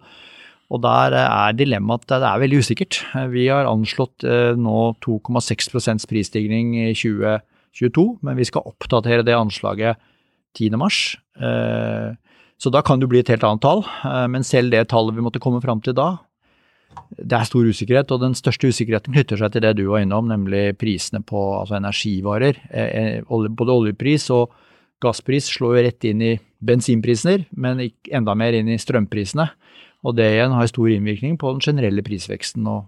Og 0.75 0.83
der 0.83 1.15
eh, 1.15 1.29
er 1.29 1.59
dilemmaet 1.59 2.09
at 2.09 2.25
det 2.25 2.33
er 2.33 2.43
veldig 2.43 2.65
usikkert. 2.65 3.05
Vi 3.35 3.47
har 3.53 3.71
anslått 3.71 4.27
nå 4.59 4.81
2,6% 5.05 6.11
prisstigning 6.11 6.75
i 6.83 6.91
2022, 6.97 8.09
men 8.27 8.41
vi 8.41 8.51
skal 8.51 8.67
oppdatere 8.67 9.27
det 9.27 9.39
anslaget 9.39 10.03
10.3. 10.59 12.19
Så 12.63 12.71
da 12.71 12.81
kan 12.87 13.01
det 13.03 13.09
bli 13.11 13.19
et 13.21 13.31
helt 13.33 13.45
annet 13.47 13.63
tall. 13.65 13.83
Men 14.31 14.47
selv 14.47 14.71
det 14.71 14.87
tallet 14.93 15.17
vi 15.17 15.25
måtte 15.27 15.43
komme 15.43 15.59
fram 15.61 15.83
til 15.85 15.97
da, 15.99 16.13
det 17.15 17.37
er 17.37 17.47
stor 17.49 17.67
usikkerhet, 17.69 18.13
og 18.13 18.23
den 18.23 18.35
største 18.37 18.71
usikkerheten 18.71 19.15
knytter 19.15 19.41
seg 19.41 19.55
til 19.55 19.65
det 19.65 19.75
du 19.79 19.85
var 19.91 20.03
innom, 20.05 20.29
nemlig 20.31 20.75
prisene 20.81 21.23
på 21.27 21.41
altså 21.61 21.79
energivarer. 21.79 22.59
Eh, 22.71 23.21
eh, 23.21 23.49
både 23.49 23.77
oljepris 23.77 24.29
og 24.35 24.55
gasspris 25.05 25.51
slår 25.53 25.77
jo 25.77 25.85
rett 25.87 26.09
inn 26.09 26.25
i 26.25 26.33
bensinpriser, 26.65 27.47
men 27.61 27.83
enda 28.11 28.35
mer 28.39 28.57
inn 28.57 28.73
i 28.73 28.81
strømprisene. 28.81 29.47
Og 30.05 30.17
det 30.19 30.33
igjen 30.35 30.57
har 30.57 30.69
stor 30.69 30.91
innvirkning 30.93 31.39
på 31.41 31.55
den 31.55 31.63
generelle 31.65 32.05
prisveksten. 32.05 32.67
Og 32.69 32.83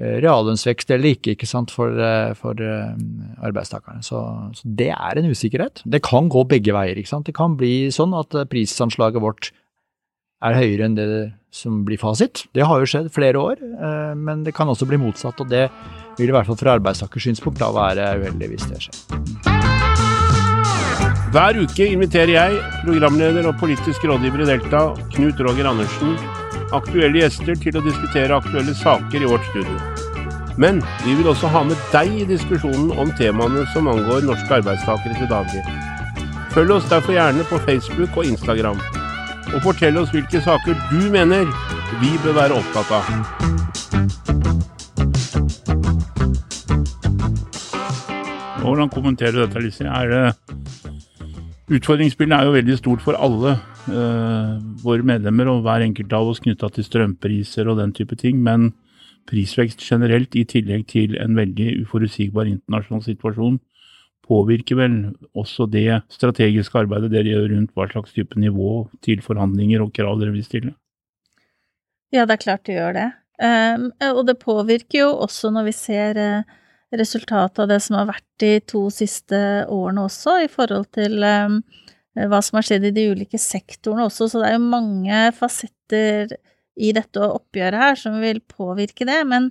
eh, 0.00 0.16
reallønnsvekst 0.24 0.90
eller 0.96 1.14
ikke, 1.14 1.36
ikke 1.36 1.50
sant, 1.50 1.74
for, 1.74 1.92
for 2.40 2.56
arbeidstakerne. 2.56 4.02
Så, 4.06 4.22
så, 4.56 4.72
det 4.80 4.90
er 4.96 5.20
en 5.20 5.30
usikkerhet. 5.30 5.84
Det 5.84 6.02
kan 6.06 6.32
gå 6.32 6.46
begge 6.48 6.74
veier. 6.74 6.98
ikke 6.98 7.12
sant. 7.12 7.28
Det 7.28 7.36
kan 7.36 7.58
bli 7.60 7.92
sånn 7.94 8.16
at 8.16 8.34
prisanslaget 8.50 9.22
vårt 9.22 9.52
er 10.44 10.56
høyere 10.58 10.88
enn 10.88 10.96
det 10.96 11.08
som 11.54 11.84
blir 11.86 12.00
fasit. 12.00 12.44
Det 12.52 12.66
har 12.68 12.80
jo 12.80 12.88
skjedd 12.88 13.08
flere 13.14 13.40
år, 13.40 13.62
men 14.18 14.44
det 14.44 14.54
kan 14.56 14.68
også 14.68 14.88
bli 14.88 14.98
motsatt. 15.00 15.40
og 15.40 15.48
det 15.48 15.70
vil 16.18 16.28
i 16.28 16.34
hvert 16.34 16.48
fall 16.48 16.58
fra 16.60 16.76
arbeidstakers 16.76 17.28
synspunkt 17.28 17.60
da 17.60 17.70
være 17.72 18.18
uheldig 18.20 18.48
hvis 18.52 18.68
det 18.70 18.82
skjer. 18.84 18.96
Hver 21.34 21.58
uke 21.60 21.86
inviterer 21.92 22.32
jeg, 22.32 22.60
programleder 22.84 23.48
og 23.50 23.58
politisk 23.60 24.04
rådgiver 24.08 24.44
i 24.44 24.48
Delta, 24.52 24.82
Knut 25.12 25.40
Roger 25.44 25.68
Andersen, 25.68 26.14
aktuelle 26.72 27.20
gjester 27.20 27.58
til 27.60 27.76
å 27.76 27.84
diskutere 27.84 28.36
aktuelle 28.36 28.72
saker 28.78 29.24
i 29.24 29.28
vårt 29.28 29.44
studio. 29.50 29.76
Men 30.56 30.80
vi 31.04 31.16
vil 31.18 31.28
også 31.28 31.50
ha 31.52 31.64
med 31.68 31.76
deg 31.92 32.14
i 32.22 32.28
diskusjonen 32.30 32.94
om 32.96 33.12
temaene 33.18 33.66
som 33.74 33.90
angår 33.92 34.24
norske 34.24 34.60
arbeidstakere 34.62 35.18
til 35.18 35.28
daglig. 35.28 35.64
Følg 36.54 36.78
oss 36.78 36.88
derfor 36.88 37.12
gjerne 37.12 37.44
på 37.50 37.60
Facebook 37.66 38.16
og 38.16 38.30
Instagram, 38.30 38.80
og 39.54 39.62
fortell 39.62 39.98
oss 40.00 40.10
hvilke 40.14 40.40
saker 40.42 40.78
du 40.90 41.06
mener 41.12 41.46
vi 42.00 42.12
bør 42.24 42.34
være 42.40 42.56
opptatt 42.58 42.90
av. 42.96 43.04
Hvordan 48.66 48.90
kommenterer 48.90 49.36
du 49.36 49.44
dette, 49.44 49.62
Lise? 49.62 49.84
Det 49.86 50.56
Utfordringsbildet 51.76 52.36
er 52.36 52.46
jo 52.46 52.54
veldig 52.54 52.76
stort 52.78 53.02
for 53.02 53.18
alle 53.18 53.56
uh, 53.90 54.58
våre 54.84 55.06
medlemmer 55.06 55.48
og 55.50 55.64
hver 55.66 55.82
enkelt 55.82 56.12
av 56.14 56.28
oss 56.30 56.42
knytta 56.42 56.70
til 56.74 56.86
strømpriser 56.86 57.66
og 57.66 57.80
den 57.80 57.94
type 57.94 58.14
ting. 58.18 58.38
Men 58.42 58.72
prisvekst 59.26 59.82
generelt, 59.82 60.34
i 60.38 60.44
tillegg 60.46 60.86
til 60.92 61.16
en 61.18 61.34
veldig 61.38 61.80
uforutsigbar 61.82 62.46
internasjonal 62.46 63.02
situasjon, 63.02 63.58
påvirker 64.26 64.78
vel 64.78 64.96
også 65.38 65.68
det 65.70 66.02
strategiske 66.12 66.78
arbeidet 66.82 67.12
dere 67.12 67.32
gjør 67.32 67.48
rundt 67.54 67.72
hva 67.76 67.86
slags 67.90 68.14
type 68.16 68.38
nivå 68.40 68.86
til 69.06 69.22
forhandlinger 69.24 69.84
og 69.84 69.94
krav 69.96 70.18
dere 70.20 70.34
vil 70.34 70.46
stille? 70.46 70.74
Ja, 72.14 72.24
det 72.24 72.36
er 72.36 72.44
klart 72.44 72.66
det 72.68 72.78
gjør 72.78 72.96
det. 72.96 73.08
Um, 73.36 73.90
og 74.16 74.22
det 74.28 74.38
påvirker 74.40 75.02
jo 75.02 75.08
også 75.26 75.50
når 75.52 75.66
vi 75.68 75.74
ser 75.76 76.20
uh, 76.20 76.54
resultatet 76.96 77.64
av 77.64 77.68
det 77.70 77.80
som 77.84 77.98
har 77.98 78.08
vært 78.08 78.28
de 78.40 78.52
to 78.64 78.86
siste 78.94 79.38
årene 79.72 80.06
også, 80.06 80.38
i 80.46 80.50
forhold 80.52 80.88
til 80.96 81.20
um, 81.20 81.60
hva 82.16 82.40
som 82.44 82.56
har 82.60 82.66
skjedd 82.66 82.88
i 82.88 82.94
de 82.96 83.08
ulike 83.12 83.40
sektorene 83.40 84.06
også. 84.08 84.30
Så 84.30 84.40
det 84.40 84.50
er 84.50 84.56
jo 84.56 84.70
mange 84.72 85.22
fasetter 85.36 86.36
i 86.76 86.92
dette 86.96 87.20
oppgjøret 87.20 87.82
her 87.82 87.98
som 88.00 88.16
vil 88.22 88.40
påvirke 88.40 89.08
det. 89.08 89.20
Men 89.28 89.50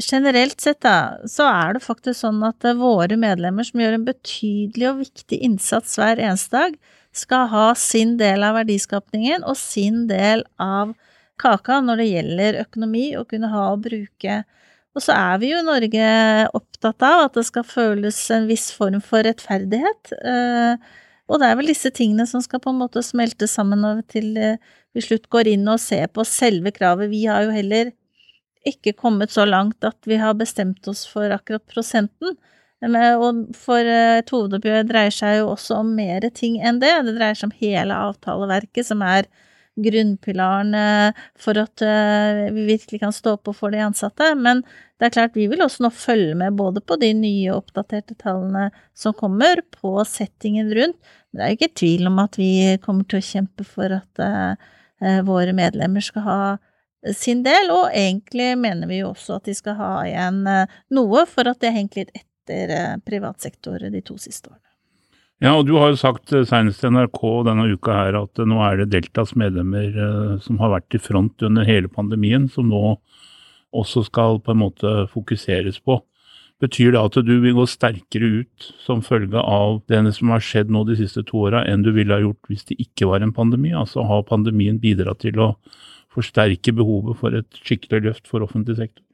generelt 0.00 0.60
sett 0.62 0.80
da, 0.84 1.18
så 1.28 1.46
er 1.48 1.76
det 1.76 1.84
faktisk 1.84 2.20
sånn 2.20 2.42
at 2.46 2.64
uh, 2.66 2.76
våre 2.78 3.18
medlemmer 3.20 3.66
som 3.66 3.82
gjør 3.82 3.98
en 3.98 4.08
betydelig 4.08 4.88
og 4.90 5.00
viktig 5.02 5.38
innsats 5.48 5.98
hver 6.00 6.22
eneste 6.22 6.56
dag, 6.56 6.76
skal 7.12 7.48
ha 7.52 7.66
sin 7.76 8.16
del 8.16 8.44
av 8.46 8.56
verdiskapningen 8.56 9.42
og 9.44 9.58
sin 9.60 10.06
del 10.08 10.46
av 10.62 10.94
kaka 11.42 11.82
når 11.84 12.00
det 12.00 12.08
gjelder 12.08 12.60
økonomi, 12.62 13.06
og 13.20 13.28
kunne 13.32 13.50
ha 13.52 13.66
og 13.74 13.82
bruke 13.84 14.42
og 14.92 15.00
så 15.00 15.14
er 15.16 15.38
vi 15.40 15.52
jo 15.52 15.60
i 15.60 15.64
Norge 15.64 16.08
opptatt 16.52 17.04
av 17.06 17.26
at 17.26 17.38
det 17.38 17.46
skal 17.48 17.64
føles 17.64 18.18
en 18.34 18.48
viss 18.50 18.68
form 18.76 19.00
for 19.04 19.24
rettferdighet. 19.24 20.12
Eh, 20.20 20.74
og 21.32 21.40
det 21.40 21.48
er 21.48 21.56
vel 21.56 21.70
disse 21.72 21.92
tingene 21.96 22.26
som 22.28 22.42
skal 22.44 22.60
på 22.60 22.72
en 22.72 22.82
måte 22.82 23.00
smelte 23.04 23.48
sammen 23.48 24.02
til 24.12 24.36
eh, 24.36 24.60
vi 24.92 25.04
slutt 25.04 25.30
går 25.32 25.48
inn 25.54 25.64
og 25.72 25.80
ser 25.80 26.10
på 26.12 26.26
selve 26.28 26.74
kravet. 26.76 27.08
Vi 27.08 27.24
har 27.24 27.46
jo 27.46 27.54
heller 27.54 27.94
ikke 28.68 28.94
kommet 28.98 29.32
så 29.34 29.46
langt 29.48 29.84
at 29.84 29.98
vi 30.08 30.18
har 30.20 30.34
bestemt 30.38 30.86
oss 30.90 31.04
for 31.08 31.32
akkurat 31.34 31.64
prosenten. 31.70 32.36
Og 32.82 33.54
for 33.54 33.78
eh, 33.78 34.18
et 34.18 34.34
hovedoppgjør 34.34 34.88
dreier 34.88 35.14
seg 35.14 35.38
jo 35.38 35.52
også 35.52 35.80
om 35.84 35.94
mer 35.94 36.26
ting 36.34 36.58
enn 36.58 36.80
det. 36.82 36.92
Det 37.06 37.16
dreier 37.18 37.38
seg 37.38 37.50
om 37.50 37.58
hele 37.60 37.98
avtaleverket, 38.10 38.88
som 38.88 39.04
er 39.06 39.30
grunnpilaren 39.82 40.74
for 41.40 41.56
at 41.56 41.80
eh, 41.80 42.50
vi 42.52 42.66
virkelig 42.74 43.00
kan 43.00 43.14
stå 43.14 43.38
på 43.40 43.54
for 43.56 43.72
de 43.72 43.80
ansatte. 43.86 44.32
Men 44.36 44.64
det 44.98 45.08
er 45.08 45.14
klart 45.16 45.38
vi 45.38 45.48
vil 45.50 45.62
også 45.64 45.86
nå 45.86 45.90
følge 45.94 46.34
med 46.38 46.58
både 46.58 46.82
på 46.84 46.98
de 47.00 47.08
nye 47.16 47.54
oppdaterte 47.54 48.14
tallene 48.20 48.68
som 48.94 49.16
kommer, 49.18 49.62
på 49.74 49.96
settingen 50.06 50.70
rundt. 50.74 50.98
Men 51.30 51.38
det 51.38 51.44
er 51.44 51.50
jo 51.50 51.58
ikke 51.58 51.78
tvil 51.80 52.10
om 52.10 52.20
at 52.22 52.38
vi 52.38 52.52
kommer 52.84 53.08
til 53.08 53.18
å 53.18 53.26
kjempe 53.26 53.66
for 53.66 53.94
at 53.96 54.22
uh, 54.22 55.22
våre 55.26 55.54
medlemmer 55.56 56.04
skal 56.04 56.26
ha 56.28 56.38
sin 57.18 57.42
del, 57.42 57.70
og 57.74 57.88
egentlig 57.90 58.52
mener 58.60 58.90
vi 58.90 59.00
jo 59.00 59.10
også 59.10 59.40
at 59.40 59.48
de 59.48 59.56
skal 59.58 59.78
ha 59.78 59.94
igjen 60.06 60.44
uh, 60.46 60.76
noe 60.94 61.24
for 61.30 61.50
at 61.50 61.58
det 61.62 61.72
har 61.72 61.80
hengt 61.80 61.98
litt 61.98 62.12
etter 62.14 62.74
uh, 62.76 63.00
privat 63.06 63.42
sektor 63.42 63.82
de 63.82 64.04
to 64.06 64.18
siste 64.22 64.52
årene. 64.52 64.72
Ja, 65.42 65.56
og 65.58 65.66
du 65.66 65.74
har 65.80 65.90
jo 65.90 65.98
sagt 65.98 66.30
eh, 66.30 66.44
senest 66.46 66.84
til 66.84 66.92
NRK 66.94 67.22
denne 67.48 67.66
uka 67.74 67.96
her 67.96 68.14
at 68.20 68.38
eh, 68.38 68.46
nå 68.46 68.60
er 68.62 68.78
det 68.78 68.92
Deltas 68.92 69.32
medlemmer 69.34 69.88
eh, 69.90 70.36
som 70.44 70.60
har 70.62 70.70
vært 70.76 70.94
i 70.94 71.00
front 71.02 71.42
under 71.42 71.66
hele 71.66 71.90
pandemien, 71.90 72.46
som 72.46 72.68
nå 72.70 72.82
også 73.74 74.04
skal 74.06 74.38
på 74.44 74.54
en 74.54 74.60
måte 74.60 74.92
fokuseres 75.10 75.80
på. 75.82 75.98
Betyr 76.62 76.94
det 76.94 77.02
at 77.02 77.18
du 77.26 77.32
vil 77.42 77.56
gå 77.56 77.66
sterkere 77.66 78.44
ut 78.44 78.68
som 78.84 79.02
følge 79.02 79.42
av 79.42 79.80
det 79.90 80.04
som 80.14 80.30
har 80.30 80.44
skjedd 80.46 80.70
nå 80.70 80.84
de 80.86 81.00
siste 81.00 81.24
to 81.26 81.42
åra, 81.48 81.64
enn 81.66 81.82
du 81.82 81.90
ville 81.96 82.14
ha 82.14 82.22
gjort 82.22 82.52
hvis 82.52 82.68
det 82.70 82.78
ikke 82.84 83.10
var 83.10 83.26
en 83.26 83.34
pandemi? 83.34 83.72
Altså 83.74 84.06
har 84.06 84.22
pandemien 84.28 84.78
bidratt 84.78 85.24
til 85.26 85.42
å 85.42 85.56
forsterke 86.12 86.74
behovet 86.76 87.18
for 87.20 87.34
et 87.36 87.62
skikkelig 87.64 88.02
løft 88.06 88.30
for 88.30 88.44
offentlig 88.44 88.78
sektor? 88.78 89.04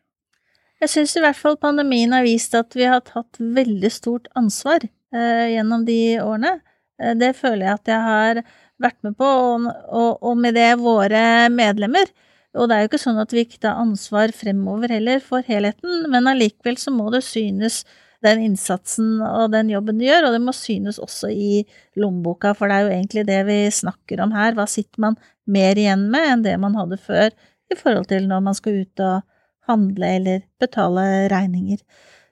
Jeg 0.79 0.93
syns 0.93 1.17
i 1.19 1.23
hvert 1.25 1.39
fall 1.39 1.59
pandemien 1.59 2.13
har 2.15 2.27
vist 2.27 2.55
at 2.55 2.75
vi 2.79 2.87
har 2.87 3.03
tatt 3.07 3.41
veldig 3.41 3.91
stort 3.91 4.29
ansvar 4.39 4.85
eh, 4.85 5.47
gjennom 5.57 5.83
de 5.89 6.01
årene. 6.23 6.61
Eh, 7.03 7.17
det 7.19 7.33
føler 7.39 7.67
jeg 7.67 7.81
at 7.81 7.91
jeg 7.91 8.05
har 8.07 8.43
vært 8.79 8.99
med 9.07 9.17
på, 9.19 9.27
og, 9.27 9.67
og, 9.91 10.11
og, 10.23 10.35
med 10.39 10.55
det 10.55 10.71
våre 10.79 11.23
medlemmer. 11.51 12.11
Og 12.59 12.69
det 12.69 12.77
er 12.77 12.85
jo 12.85 12.91
ikke 12.93 13.03
sånn 13.03 13.19
at 13.21 13.35
vi 13.35 13.43
ikke 13.45 13.61
tar 13.65 13.81
ansvar 13.83 14.31
fremover 14.35 14.95
heller 14.95 15.23
for 15.23 15.43
helheten, 15.47 16.07
men 16.13 16.31
allikevel 16.31 16.79
så 16.81 16.95
må 16.95 17.11
det 17.15 17.25
synes 17.27 17.83
den 18.25 18.41
innsatsen 18.49 19.19
og 19.23 19.53
den 19.53 19.69
jobben 19.71 19.99
du 20.01 20.07
gjør, 20.07 20.29
og 20.29 20.35
det 20.35 20.41
må 20.43 20.55
synes 20.57 20.99
også 21.03 21.31
i 21.31 21.63
lommeboka, 21.99 22.55
for 22.59 22.71
det 22.71 22.79
er 22.79 22.87
jo 22.87 22.95
egentlig 22.97 23.27
det 23.29 23.43
vi 23.47 23.59
snakker 23.75 24.23
om 24.25 24.35
her. 24.35 24.57
Hva 24.59 24.67
sitter 24.71 25.05
man 25.05 25.19
mer 25.51 25.81
igjen 25.81 26.07
med 26.13 26.33
enn 26.33 26.45
det 26.47 26.55
man 26.61 26.77
hadde 26.79 27.01
før, 27.01 27.33
i 27.69 27.77
forhold 27.77 28.09
til 28.13 28.29
når 28.29 28.45
man 28.45 28.57
skal 28.57 28.83
ut 28.85 29.03
og 29.05 29.27
handle 29.69 30.13
eller 30.19 30.45
betale 30.61 31.05
regninger. 31.33 31.83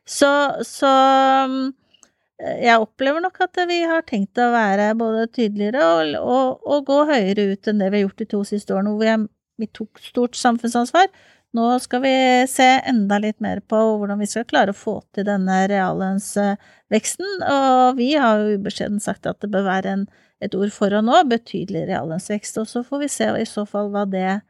Så, 0.06 0.30
så 0.64 0.92
jeg 2.36 2.82
opplever 2.82 3.22
nok 3.24 3.40
at 3.46 3.58
vi 3.68 3.78
har 3.88 4.04
tenkt 4.06 4.38
å 4.38 4.50
være 4.52 4.90
både 4.98 5.24
tydeligere 5.32 5.80
og, 5.84 6.12
og, 6.20 6.66
og, 6.66 6.84
gå 6.88 6.98
høyere 7.08 7.48
ut 7.54 7.70
enn 7.70 7.80
det 7.80 7.88
vi 7.90 8.00
har 8.00 8.06
gjort 8.06 8.20
de 8.20 8.28
to 8.34 8.42
siste 8.48 8.76
årene, 8.76 8.92
hvor 8.92 9.08
vi, 9.08 9.16
vi, 9.62 9.70
tok 9.72 10.02
stort 10.04 10.36
samfunnsansvar. 10.38 11.08
Nå 11.56 11.70
skal 11.80 12.02
vi 12.04 12.14
se 12.52 12.66
enda 12.84 13.18
litt 13.22 13.40
mer 13.40 13.62
på 13.64 13.78
hvordan 13.96 14.20
vi 14.20 14.28
skal 14.28 14.44
klare 14.48 14.74
å 14.74 14.76
få 14.76 14.98
til 15.16 15.24
denne 15.28 15.62
reallønnsveksten, 15.72 17.40
og 17.48 17.96
vi 17.96 18.12
har 18.20 18.42
jo 18.42 18.60
ubeskjeden 18.60 19.00
sagt 19.00 19.28
at 19.30 19.40
det 19.40 19.50
bør 19.54 19.64
være 19.70 19.94
en, 19.94 20.04
et 20.44 20.54
ord 20.58 20.72
foran 20.74 21.08
nå, 21.08 21.22
betydelig 21.30 21.86
reallønnsvekst, 21.88 22.58
og 22.60 22.68
så 22.68 22.82
får 22.84 23.04
vi 23.04 23.12
se 23.12 23.30
i 23.40 23.48
så 23.48 23.64
fall 23.68 23.88
hva 23.94 24.04
det, 24.10 24.40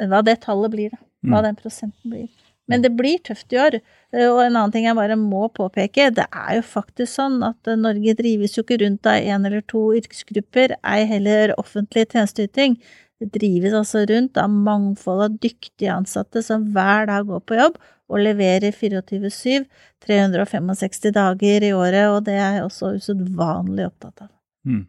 hva 0.00 0.22
det 0.24 0.38
tallet 0.46 0.72
blir, 0.72 0.96
hva 1.26 1.42
mm. 1.42 1.46
den 1.48 1.60
prosenten 1.60 2.14
blir. 2.14 2.30
Men 2.70 2.80
det 2.80 2.94
blir 2.96 3.20
tøft 3.20 3.52
i 3.52 3.58
år. 3.60 3.78
Eh, 4.14 4.26
og 4.30 4.40
en 4.40 4.54
annen 4.56 4.72
ting 4.72 4.86
jeg 4.86 4.96
bare 4.96 5.18
må 5.20 5.48
påpeke, 5.52 6.08
det 6.16 6.26
er 6.30 6.58
jo 6.58 6.66
faktisk 6.66 7.12
sånn 7.12 7.42
at 7.44 7.68
eh, 7.68 7.76
Norge 7.80 8.16
drives 8.16 8.56
jo 8.56 8.64
ikke 8.64 8.80
rundt 8.80 9.08
av 9.10 9.20
én 9.20 9.44
eller 9.44 9.64
to 9.68 9.90
yrkesgrupper, 9.98 10.78
ei 10.80 11.04
heller 11.10 11.52
offentlig 11.60 12.06
tjenesteyting. 12.08 12.78
Det 13.20 13.30
drives 13.36 13.76
altså 13.76 14.06
rundt 14.08 14.40
av 14.40 14.52
mangfold 14.52 15.26
av 15.26 15.36
dyktige 15.42 15.92
ansatte 15.92 16.42
som 16.44 16.64
hver 16.74 17.10
dag 17.10 17.28
går 17.28 17.44
på 17.44 17.60
jobb 17.60 17.76
og 18.12 18.20
leverer 18.20 18.74
24-7, 18.74 19.64
365 20.04 21.12
dager 21.14 21.64
i 21.64 21.72
året, 21.72 22.08
og 22.12 22.24
det 22.26 22.34
er 22.36 22.58
jeg 22.58 22.66
også 22.66 22.90
usedvanlig 22.98 23.86
opptatt 23.88 24.26
av. 24.26 24.32
Mm. 24.68 24.84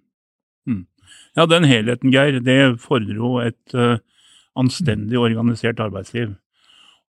Ja, 1.35 1.45
den 1.49 1.67
helheten, 1.67 2.13
Geir, 2.13 2.39
det 2.39 2.79
fordrer 2.83 3.19
jo 3.19 3.37
et 3.43 3.75
uh, 3.75 3.97
anstendig 4.55 5.19
organisert 5.19 5.81
arbeidsliv. 5.83 6.35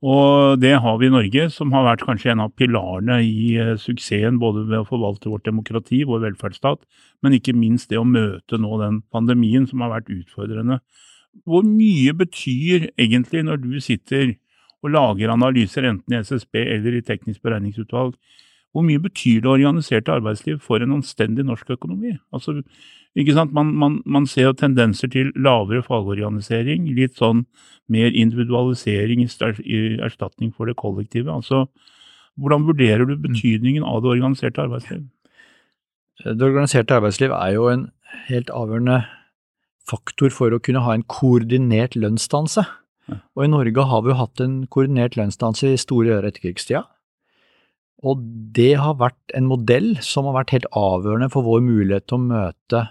Og 0.06 0.60
det 0.62 0.74
har 0.84 0.98
vi 1.00 1.08
i 1.08 1.14
Norge, 1.14 1.48
som 1.54 1.72
har 1.74 1.86
vært 1.88 2.04
kanskje 2.06 2.34
en 2.34 2.44
av 2.44 2.54
pilarene 2.58 3.20
i 3.26 3.56
uh, 3.62 3.76
suksessen 3.82 4.40
både 4.42 4.66
ved 4.70 4.82
å 4.82 4.88
forvalte 4.90 5.32
vårt 5.32 5.46
demokrati, 5.48 6.04
vår 6.06 6.24
velferdsstat, 6.26 6.82
men 7.24 7.38
ikke 7.38 7.56
minst 7.58 7.90
det 7.94 8.02
å 8.02 8.08
møte 8.08 8.60
nå 8.62 8.80
den 8.82 9.04
pandemien 9.14 9.70
som 9.70 9.86
har 9.86 9.94
vært 9.98 10.12
utfordrende. 10.14 10.82
Hvor 11.46 11.66
mye 11.68 12.16
betyr 12.16 12.90
egentlig 12.96 13.44
når 13.46 13.62
du 13.64 13.78
sitter 13.84 14.36
og 14.86 14.94
lager 14.94 15.34
analyser 15.34 15.88
enten 15.90 16.14
i 16.14 16.22
SSB 16.22 16.62
eller 16.62 16.98
i 16.98 17.06
Teknisk 17.06 17.42
beregningsutvalg, 17.46 18.14
hvor 18.76 18.84
mye 18.84 19.00
betyr 19.00 19.40
det 19.40 19.52
organiserte 19.54 20.12
arbeidsliv 20.12 20.60
for 20.64 20.84
en 20.84 20.98
anstendig 20.98 21.46
norsk 21.48 21.70
økonomi? 21.78 22.18
Altså, 22.36 22.60
ikke 23.15 23.36
sant? 23.38 23.53
Man, 23.55 23.72
man, 23.79 24.01
man 24.05 24.25
ser 24.27 24.50
jo 24.50 24.55
tendenser 24.60 25.07
til 25.12 25.31
lavere 25.39 25.84
fagorganisering, 25.86 26.89
litt 26.98 27.15
sånn 27.19 27.45
mer 27.91 28.12
individualisering 28.12 29.22
i, 29.24 29.29
i 29.63 29.81
erstatning 30.03 30.51
for 30.51 30.67
det 30.67 30.75
kollektive. 30.79 31.31
Altså, 31.31 31.65
hvordan 32.36 32.65
vurderer 32.67 33.07
du 33.07 33.15
betydningen 33.15 33.86
av 33.88 34.01
det 34.03 34.17
organiserte 34.17 34.65
arbeidsliv? 34.65 35.05
Det 36.25 36.48
organiserte 36.48 36.98
arbeidsliv 36.98 37.36
er 37.36 37.53
jo 37.55 37.69
en 37.72 37.86
helt 38.27 38.51
avgjørende 38.51 39.03
faktor 39.88 40.34
for 40.34 40.51
å 40.51 40.60
kunne 40.63 40.84
ha 40.84 40.95
en 40.95 41.05
koordinert 41.07 41.95
lønnsdannelse. 41.95 42.65
Og 43.38 43.45
i 43.45 43.51
Norge 43.51 43.86
har 43.86 44.03
vi 44.03 44.12
jo 44.12 44.19
hatt 44.19 44.41
en 44.41 44.57
koordinert 44.72 45.15
lønnsdannelse 45.19 45.72
i 45.72 45.79
store 45.79 46.10
deler 46.10 46.25
av 46.25 46.31
etterkrigstida. 46.31 46.84
Og 48.05 48.22
det 48.55 48.74
har 48.81 48.98
vært 49.00 49.36
en 49.38 49.48
modell 49.50 49.93
som 50.03 50.27
har 50.27 50.39
vært 50.41 50.55
helt 50.55 50.67
avgjørende 50.75 51.29
for 51.34 51.45
vår 51.48 51.63
mulighet 51.65 52.07
til 52.10 52.17
å 52.17 52.25
møte 52.25 52.81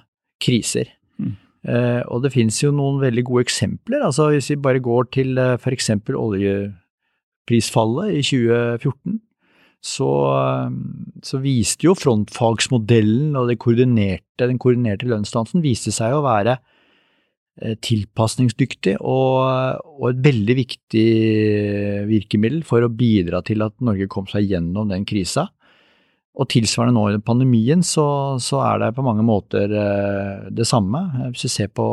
kriser. 0.45 0.87
Mm. 1.19 1.35
Eh, 1.65 2.03
og 2.13 2.19
det 2.25 2.33
finnes 2.35 2.59
jo 2.61 2.71
noen 2.77 3.01
veldig 3.03 3.25
gode 3.27 3.45
eksempler. 3.47 4.01
altså 4.05 4.23
Hvis 4.35 4.51
vi 4.53 4.65
bare 4.65 4.85
går 4.85 5.03
til 5.17 5.39
eh, 5.41 5.57
f.eks. 5.57 5.91
oljeprisfallet 6.21 8.09
i 8.19 8.23
2014, 8.23 9.21
så, 9.85 10.11
eh, 10.35 10.71
så, 11.25 11.41
viste 11.45 11.89
jo 11.89 11.95
frontfagsmodellen 11.97 13.37
og 13.41 13.53
koordinerte, 13.61 14.45
den 14.45 14.61
koordinerte 14.61 15.09
lønnsdansen 15.09 15.65
viste 15.65 15.93
seg 15.95 16.15
å 16.17 16.25
være 16.25 16.59
Eh, 17.63 17.77
tilpasningsdyktig 17.87 18.97
og, 18.99 19.79
og, 19.79 20.09
et 20.09 20.23
veldig 20.25 20.55
viktig 20.59 21.05
virkemiddel 22.09 22.65
for 22.67 22.83
å 22.83 22.91
bidra 22.91 23.45
til 23.47 23.63
at 23.63 23.77
Norge 23.79 24.09
kom 24.11 24.27
seg 24.27 24.49
gjennom 24.51 24.91
den 24.91 25.07
krisa. 25.07 25.47
Og 26.35 26.49
tilsvarende 26.51 26.97
nå 26.97 27.05
i 27.15 27.23
pandemien 27.23 27.85
så, 27.87 28.07
så 28.43 28.59
er 28.67 28.81
det 28.83 28.95
på 28.97 29.05
mange 29.07 29.23
måter 29.27 29.71
eh, 29.71 30.47
det 30.51 30.67
samme. 30.67 31.05
Hvis 31.31 31.47
vi 31.47 31.53
ser 31.53 31.71
på 31.71 31.93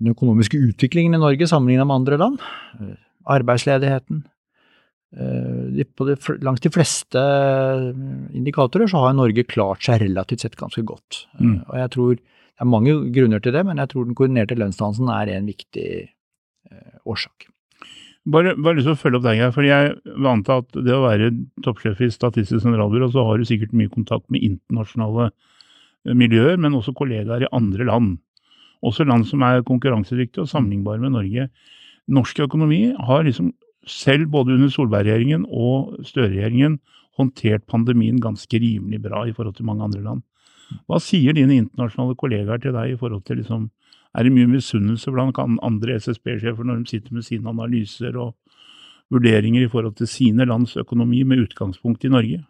den 0.00 0.14
økonomiske 0.14 0.58
utviklingen 0.70 1.16
i 1.16 1.20
Norge 1.22 1.48
sammenlignet 1.50 1.86
med 1.90 2.00
andre 2.00 2.20
land, 2.20 2.46
eh, 2.80 2.94
arbeidsledigheten 3.34 4.24
på 5.14 6.04
de, 6.08 6.16
Langs 6.42 6.58
de 6.64 6.70
fleste 6.74 7.20
indikatorer 8.34 8.90
så 8.90 9.04
har 9.04 9.12
Norge 9.14 9.44
klart 9.46 9.84
seg 9.86 10.00
relativt 10.02 10.42
sett 10.42 10.56
ganske 10.58 10.82
godt. 10.82 11.20
Mm. 11.38 11.60
Og 11.68 11.76
jeg 11.78 11.92
tror 11.94 12.16
det 12.18 12.62
er 12.62 12.70
mange 12.70 12.94
grunner 13.14 13.42
til 13.42 13.54
det, 13.54 13.64
men 13.66 13.78
jeg 13.82 13.90
tror 13.90 14.06
den 14.06 14.16
koordinerte 14.18 14.58
lønnsdannelsen 14.58 15.10
er 15.14 15.32
en 15.34 15.46
viktig 15.50 15.88
eh, 16.02 16.96
årsak. 17.06 17.48
Bare, 18.24 18.54
bare 18.56 18.78
lyst 18.78 18.88
til 18.88 18.94
å 18.94 19.00
følge 19.00 19.18
opp 19.18 19.26
deg 19.26 19.40
her, 19.42 19.50
for 19.52 19.66
jeg 19.66 19.96
vant 20.24 20.46
til 20.46 20.62
at 20.62 20.78
det 20.86 20.94
å 20.96 21.02
være 21.02 21.26
toppsjef 21.64 21.98
i 22.00 22.08
Statistisk 22.12 22.62
sentralbyrå, 22.64 23.10
så 23.12 23.24
har 23.28 23.40
du 23.40 23.44
sikkert 23.48 23.74
mye 23.76 23.92
kontakt 23.92 24.24
med 24.32 24.46
internasjonale 24.46 25.26
eh, 25.28 26.14
miljøer, 26.16 26.56
men 26.60 26.76
også 26.78 26.94
kollegaer 26.96 27.44
i 27.44 27.50
andre 27.52 27.88
land. 27.90 28.14
Også 28.84 29.04
land 29.04 29.28
som 29.28 29.44
er 29.44 29.64
konkurransedyktige 29.68 30.46
og 30.46 30.48
sammenlignbare 30.48 31.02
med 31.04 31.12
Norge. 31.18 31.50
Norsk 32.16 32.40
økonomi 32.46 32.86
har 32.96 33.28
liksom 33.28 33.52
selv 33.88 34.30
både 34.32 34.56
under 34.56 34.72
Solberg-regjeringen 34.72 35.44
og 35.52 36.00
Støre-regjeringen 36.08 36.78
håndtert 37.18 37.66
pandemien 37.70 38.16
ganske 38.22 38.58
rimelig 38.60 39.02
bra 39.04 39.26
i 39.28 39.34
forhold 39.36 39.58
til 39.58 39.68
mange 39.68 39.84
andre 39.84 40.00
land. 40.04 40.24
Hva 40.88 40.98
sier 41.02 41.36
dine 41.36 41.60
internasjonale 41.60 42.16
kollegaer 42.18 42.62
til 42.62 42.72
deg 42.74 42.94
i 42.94 42.98
forhold 43.00 43.24
til 43.28 43.42
liksom 43.42 43.68
Er 44.14 44.24
det 44.26 44.32
mye 44.32 44.46
misunnelse 44.46 45.10
blant 45.10 45.38
andre 45.38 45.98
SSB-sjefer 45.98 46.64
når 46.66 46.82
de 46.82 46.90
sitter 46.92 47.14
med 47.16 47.26
sine 47.26 47.50
analyser 47.50 48.16
og 48.16 48.34
vurderinger 49.12 49.64
i 49.64 49.70
forhold 49.70 49.96
til 49.98 50.08
sine 50.10 50.46
lands 50.46 50.76
økonomi 50.80 51.22
med 51.26 51.48
utgangspunkt 51.48 52.04
i 52.06 52.12
Norge? 52.12 52.44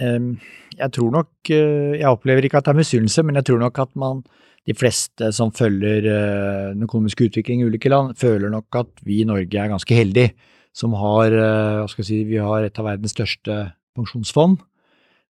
Jeg 0.00 0.88
tror 0.96 1.10
nok 1.12 1.50
eh, 1.52 1.98
Jeg 2.00 2.08
opplever 2.08 2.46
ikke 2.46 2.62
at 2.62 2.64
det 2.64 2.72
er 2.72 2.80
misunnelse, 2.80 3.22
men 3.22 3.36
jeg 3.36 3.44
tror 3.44 3.60
nok 3.60 3.78
at 3.78 3.92
man 3.96 4.22
de 4.66 4.74
fleste 4.78 5.32
som 5.34 5.52
følger 5.52 6.06
eh, 6.06 6.72
den 6.72 6.86
økonomiske 6.86 7.28
utviklingen 7.28 7.66
i 7.66 7.70
ulike 7.70 7.90
land, 7.90 8.16
føler 8.16 8.48
nok 8.48 8.78
at 8.78 8.90
vi 9.04 9.20
i 9.20 9.28
Norge 9.28 9.58
er 9.58 9.72
ganske 9.72 9.94
heldige 9.94 10.32
som 10.72 10.94
har, 10.96 11.32
eh, 11.34 11.80
hva 11.82 11.88
skal 11.90 12.04
jeg 12.04 12.08
si, 12.08 12.20
vi 12.30 12.40
har 12.40 12.64
et 12.64 12.78
av 12.78 12.86
verdens 12.88 13.12
største 13.12 13.58
pensjonsfond. 13.96 14.62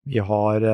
Vi 0.07 0.19
har 0.19 0.65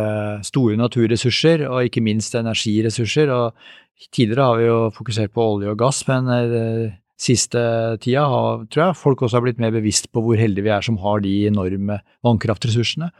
store 0.41 0.77
naturressurser, 0.81 1.67
og 1.69 1.85
ikke 1.85 2.01
minst 2.01 2.33
energiressurser. 2.33 3.29
og 3.29 3.53
Tidligere 3.99 4.47
har 4.47 4.59
vi 4.61 4.67
jo 4.69 4.79
fokusert 4.95 5.33
på 5.35 5.45
olje 5.57 5.73
og 5.73 5.79
gass, 5.81 6.05
men 6.07 6.29
eh, 6.31 6.97
siste 7.19 7.61
tida 8.03 8.29
har, 8.31 8.63
tror 8.71 8.85
jeg 8.85 8.99
folk 9.01 9.25
også 9.27 9.41
har 9.41 9.47
blitt 9.49 9.63
mer 9.63 9.73
bevisst 9.75 10.07
på 10.15 10.23
hvor 10.23 10.39
heldige 10.39 10.69
vi 10.69 10.75
er 10.75 10.85
som 10.87 11.01
har 11.03 11.25
de 11.25 11.33
enorme 11.51 11.99
vannkraftressursene. 12.27 13.11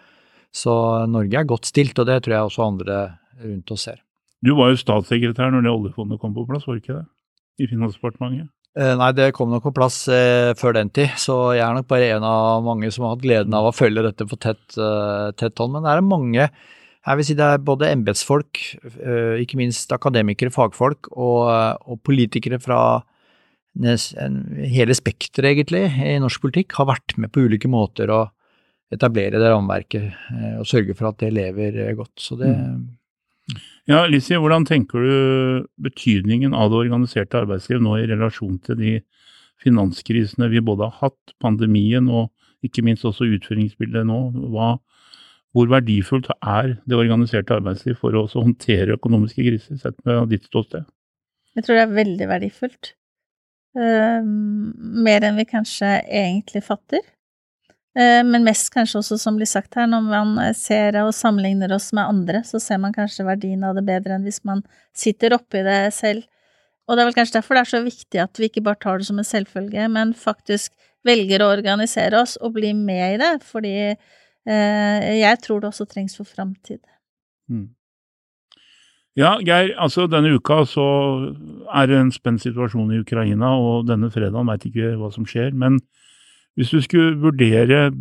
Så 0.55 0.73
Norge 1.11 1.41
er 1.41 1.49
godt 1.49 1.67
stilt, 1.69 1.99
og 1.99 2.07
det 2.09 2.21
tror 2.25 2.37
jeg 2.37 2.51
også 2.51 2.69
andre 2.69 3.01
rundt 3.43 3.75
oss 3.75 3.89
ser. 3.89 3.99
Du 4.45 4.55
var 4.55 4.71
jo 4.71 4.79
statssekretær 4.79 5.51
når 5.51 5.67
det 5.67 5.75
oljefondet 5.75 6.23
kom 6.23 6.37
på 6.37 6.47
plass, 6.47 6.69
var 6.69 6.79
ikke 6.79 7.01
det? 7.01 7.05
I 7.59 7.67
Finansdepartementet? 7.67 8.53
Eh, 8.79 8.95
nei, 8.95 9.11
det 9.19 9.33
kom 9.35 9.51
nok 9.51 9.65
på 9.67 9.75
plass 9.75 10.05
eh, 10.15 10.55
før 10.57 10.79
den 10.79 10.95
tid, 10.95 11.11
så 11.19 11.57
jeg 11.59 11.67
er 11.67 11.75
nok 11.75 11.89
bare 11.91 12.13
en 12.15 12.27
av 12.29 12.63
mange 12.63 12.93
som 12.95 13.05
har 13.05 13.17
hatt 13.17 13.27
gleden 13.27 13.57
av 13.59 13.67
å 13.67 13.75
følge 13.75 14.07
dette 14.07 14.29
på 14.31 14.39
tett, 14.39 14.63
tett 14.71 15.59
hånd. 15.59 15.75
Men 15.75 15.89
det 15.89 15.97
er 15.97 16.07
mange, 16.07 16.51
jeg 17.09 17.19
vil 17.19 17.27
si 17.29 17.37
det 17.39 17.47
er 17.47 17.63
både 17.65 17.91
embetsfolk, 17.93 18.61
uh, 19.01 19.37
ikke 19.41 19.61
minst 19.61 19.93
akademikere, 19.95 20.53
fagfolk, 20.55 21.11
og, 21.17 21.49
og 21.89 22.03
politikere 22.07 22.61
fra 22.63 22.81
hele 23.79 24.95
spekteret, 24.97 25.53
egentlig, 25.53 25.85
i 26.03 26.19
norsk 26.23 26.43
politikk, 26.43 26.75
har 26.81 26.89
vært 26.91 27.15
med 27.21 27.31
på 27.31 27.45
ulike 27.47 27.71
måter 27.71 28.11
å 28.11 28.25
etablere 28.93 29.41
det 29.41 29.51
rammeverket 29.53 30.09
uh, 30.09 30.55
og 30.61 30.69
sørge 30.69 30.97
for 30.99 31.11
at 31.13 31.21
det 31.23 31.35
lever 31.37 31.83
godt. 31.99 32.17
Så 32.21 32.39
det 32.41 32.53
mm. 32.55 32.87
Ja, 33.89 34.03
Lissi, 34.05 34.37
hvordan 34.37 34.67
tenker 34.69 35.01
du 35.01 35.13
betydningen 35.81 36.53
av 36.53 36.69
det 36.69 36.83
organiserte 36.83 37.39
arbeidsliv 37.41 37.81
nå 37.81 37.95
i 37.97 38.09
relasjon 38.11 38.59
til 38.67 38.77
de 38.77 38.91
finanskrisene 39.65 40.51
vi 40.53 40.61
både 40.61 40.91
har 40.91 41.09
hatt, 41.09 41.33
pandemien 41.41 42.11
og 42.13 42.29
ikke 42.67 42.85
minst 42.85 43.07
også 43.09 43.31
utføringsbildet 43.39 44.05
nå? 44.11 44.19
Hva, 44.53 44.75
hvor 45.57 45.71
verdifullt 45.73 46.29
er 46.39 46.75
det 46.89 46.99
organiserte 46.99 47.57
arbeidsliv 47.57 47.99
for 48.01 48.17
å 48.19 48.27
håndtere 48.35 48.99
økonomiske 48.99 49.45
kriser, 49.47 49.81
sett 49.81 49.99
med 50.09 50.29
ditt 50.33 50.49
ståsted? 50.49 50.87
Jeg 51.57 51.67
tror 51.67 51.79
det 51.79 51.85
er 51.87 51.95
veldig 51.97 52.29
verdifullt. 52.31 52.93
Uh, 53.79 54.25
mer 54.25 55.25
enn 55.27 55.39
vi 55.39 55.47
kanskje 55.49 55.99
egentlig 56.07 56.65
fatter. 56.67 57.03
Eh, 57.99 58.23
men 58.25 58.45
mest 58.47 58.71
kanskje 58.75 59.01
også, 59.01 59.17
som 59.19 59.39
blir 59.39 59.49
sagt 59.49 59.75
her, 59.79 59.89
når 59.91 60.05
man 60.07 60.35
eh, 60.43 60.55
ser 60.57 60.97
og 61.01 61.15
sammenligner 61.17 61.73
oss 61.75 61.91
med 61.97 62.05
andre, 62.07 62.43
så 62.47 62.61
ser 62.63 62.79
man 62.83 62.95
kanskje 62.95 63.27
verdien 63.27 63.65
av 63.67 63.79
det 63.79 63.87
bedre 63.89 64.15
enn 64.15 64.27
hvis 64.29 64.43
man 64.47 64.63
sitter 64.97 65.35
oppi 65.35 65.65
det 65.67 65.81
selv. 65.97 66.29
Og 66.87 66.95
det 66.95 67.03
er 67.03 67.11
vel 67.11 67.17
kanskje 67.17 67.39
derfor 67.41 67.59
det 67.59 67.65
er 67.65 67.73
så 67.73 67.81
viktig 67.85 68.21
at 68.23 68.39
vi 68.41 68.49
ikke 68.49 68.65
bare 68.69 68.81
tar 68.85 69.01
det 69.01 69.09
som 69.09 69.19
en 69.21 69.27
selvfølge, 69.27 69.89
men 69.93 70.15
faktisk 70.17 70.77
velger 71.07 71.43
å 71.43 71.51
organisere 71.57 72.23
oss 72.23 72.37
og 72.45 72.55
bli 72.59 72.71
med 72.77 73.17
i 73.17 73.21
det, 73.21 73.33
fordi 73.47 73.75
jeg 74.49 75.39
tror 75.45 75.61
det 75.61 75.69
også 75.69 75.85
trengs 75.85 76.17
for 76.17 76.25
framtid. 76.25 76.81
Mm. 77.49 77.69
Ja, 79.19 79.35
Geir, 79.43 79.73
altså 79.83 80.07
denne 80.07 80.31
uka 80.39 80.63
så 80.69 80.85
er 81.75 81.89
det 81.91 81.97
en 81.99 82.13
spent 82.15 82.45
situasjon 82.45 82.93
i 82.95 83.01
Ukraina, 83.03 83.51
og 83.59 83.89
denne 83.89 84.13
fredagen 84.15 84.47
veit 84.47 84.67
ikke 84.69 84.95
hva 85.01 85.11
som 85.13 85.27
skjer. 85.27 85.51
men 85.53 85.81
hvis 86.59 86.71
du 86.75 86.81
skulle 86.83 87.19
vurdere 87.23 87.93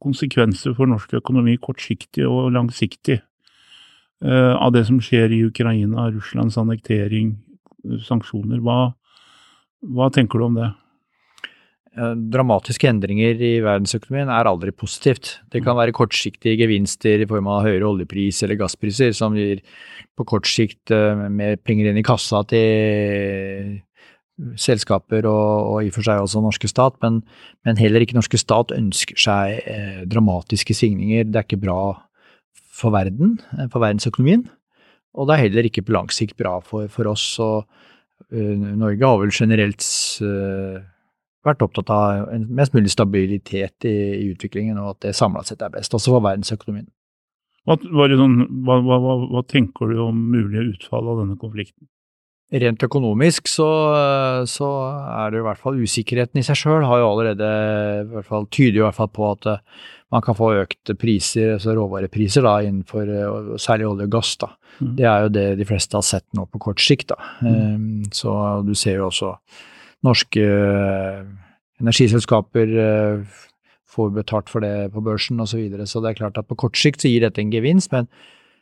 konsekvenser 0.00 0.74
for 0.78 0.86
norsk 0.86 1.16
økonomi 1.18 1.56
kortsiktig 1.58 2.22
og 2.26 2.52
langsiktig 2.54 3.16
uh, 4.24 4.54
av 4.54 4.70
det 4.76 4.84
som 4.86 5.00
skjer 5.02 5.34
i 5.34 5.42
Ukraina, 5.48 6.06
Russlands 6.14 6.58
annektering, 6.60 7.34
sanksjoner, 8.06 8.60
hva, 8.62 8.92
hva 9.82 10.10
tenker 10.14 10.38
du 10.38 10.46
om 10.46 10.60
det? 10.60 10.70
Dramatiske 11.90 12.86
endringer 12.86 13.40
i 13.42 13.56
verdensøkonomien 13.64 14.28
er 14.30 14.46
aldri 14.46 14.70
positivt. 14.70 15.40
Det 15.50 15.58
kan 15.64 15.74
være 15.74 15.94
kortsiktige 15.96 16.54
gevinster 16.60 17.24
i 17.24 17.26
form 17.26 17.48
av 17.50 17.64
høyere 17.66 17.88
oljepris 17.88 18.44
eller 18.46 18.60
gasspriser, 18.60 19.10
som 19.16 19.34
gir 19.34 19.64
på 20.14 20.26
kort 20.28 20.46
sikt 20.46 20.92
eh, 20.94 21.24
mer 21.26 21.58
penger 21.58 21.90
inn 21.90 21.98
i 21.98 22.06
kassa 22.06 22.44
til 22.50 23.80
selskaper 24.60 25.26
og, 25.28 25.72
og, 25.72 25.78
i 25.84 25.90
og 25.90 25.96
for 25.96 26.06
seg 26.06 26.22
også 26.22 26.42
norske 26.44 26.70
stat, 26.70 26.96
men, 27.02 27.20
men 27.66 27.80
heller 27.80 28.04
ikke 28.04 28.16
norske 28.16 28.38
stat 28.40 28.72
ønsker 28.76 29.18
seg 29.20 29.58
eh, 29.68 30.00
dramatiske 30.08 30.76
svingninger. 30.76 31.26
Det 31.28 31.42
er 31.42 31.48
ikke 31.48 31.60
bra 31.66 31.80
for 32.80 32.94
verden, 32.94 33.38
eh, 33.58 33.66
for 33.66 33.82
verdensøkonomien, 33.82 34.46
og 35.18 35.28
det 35.28 35.36
er 35.36 35.44
heller 35.48 35.68
ikke 35.68 35.84
på 35.86 35.96
lang 35.96 36.10
sikt 36.14 36.38
bra 36.40 36.58
for, 36.64 36.88
for 36.92 37.10
oss. 37.10 37.26
Og, 37.42 37.66
uh, 38.30 38.56
Norge 38.78 39.02
har 39.02 39.18
vel 39.18 39.32
generelt 39.34 39.82
uh, 40.22 40.78
vært 41.46 41.62
opptatt 41.64 41.92
av 41.94 42.32
en 42.34 42.46
mest 42.56 42.74
mulig 42.76 42.92
stabilitet 42.92 43.88
i, 43.88 43.96
i 44.18 44.26
utviklingen, 44.34 44.80
og 44.80 44.94
at 44.94 45.06
det 45.06 45.16
samla 45.16 45.44
sett 45.46 45.62
er 45.64 45.72
best, 45.72 45.94
også 45.96 46.16
for 46.16 46.24
verdensøkonomien. 46.26 46.90
Hva, 47.68 47.76
sånn, 47.76 48.36
hva, 48.66 48.80
hva, 48.84 48.98
hva, 49.28 49.42
tenker 49.48 49.92
du 49.92 50.00
om 50.06 50.20
mulige 50.32 50.66
utfall 50.74 51.10
av 51.12 51.24
denne 51.24 51.38
konflikten? 51.40 51.88
rent 52.50 52.82
økonomisk 52.82 53.46
så, 53.46 53.68
så, 54.50 54.68
er 55.14 55.30
det 55.30 55.40
i 55.40 55.44
hvert 55.46 55.60
fall 55.62 55.78
usikkerheten 55.78 56.40
i 56.40 56.44
seg 56.46 56.58
sjøl 56.58 56.86
har 56.88 57.02
jo 57.02 57.10
allerede 57.12 57.50
i 58.00 58.06
hvert 58.10 58.26
fall, 58.26 58.48
tyder 58.50 58.80
i 58.80 58.84
hvert 58.88 58.96
fall 58.96 59.10
på 59.14 59.28
at 59.28 59.46
eh, 59.52 59.60
man 60.10 60.24
kan 60.26 60.34
få 60.34 60.50
økte 60.58 60.96
priser, 60.98 61.54
altså 61.54 61.76
råvarepriser 61.78 62.42
da, 62.46 62.56
innenfor 62.66 63.12
eh, 63.14 63.52
særlig 63.62 63.86
olje 63.92 64.08
og 64.08 64.16
gass. 64.16 64.32
da. 64.42 64.50
Mm. 64.80 64.94
Det 64.98 65.06
er 65.06 65.26
jo 65.26 65.34
det 65.36 65.46
de 65.60 65.68
fleste 65.68 65.98
har 65.98 66.06
sett 66.06 66.26
nå 66.34 66.48
på 66.50 66.62
kort 66.66 66.82
sikt. 66.82 67.12
da. 67.12 67.20
Mm. 67.44 67.54
Um, 67.54 68.08
så 68.14 68.34
du 68.66 68.74
ser 68.74 68.98
jo 68.98 69.06
også 69.12 69.36
norske 70.06 70.42
uh, 70.42 71.22
energiselskaper 71.82 72.74
uh, 72.76 73.38
får 73.90 74.12
betalt 74.16 74.50
for 74.52 74.64
det 74.64 74.90
på 74.94 75.02
børsen 75.04 75.40
osv. 75.42 75.54
Så, 75.54 75.62
videre. 75.62 75.86
så 75.86 76.02
det 76.02 76.12
er 76.12 76.20
klart 76.22 76.38
at 76.38 76.48
på 76.48 76.58
kort 76.58 76.78
sikt 76.78 77.02
så 77.02 77.10
gir 77.10 77.26
dette 77.26 77.42
en 77.42 77.52
gevinst, 77.52 77.92
men 77.92 78.08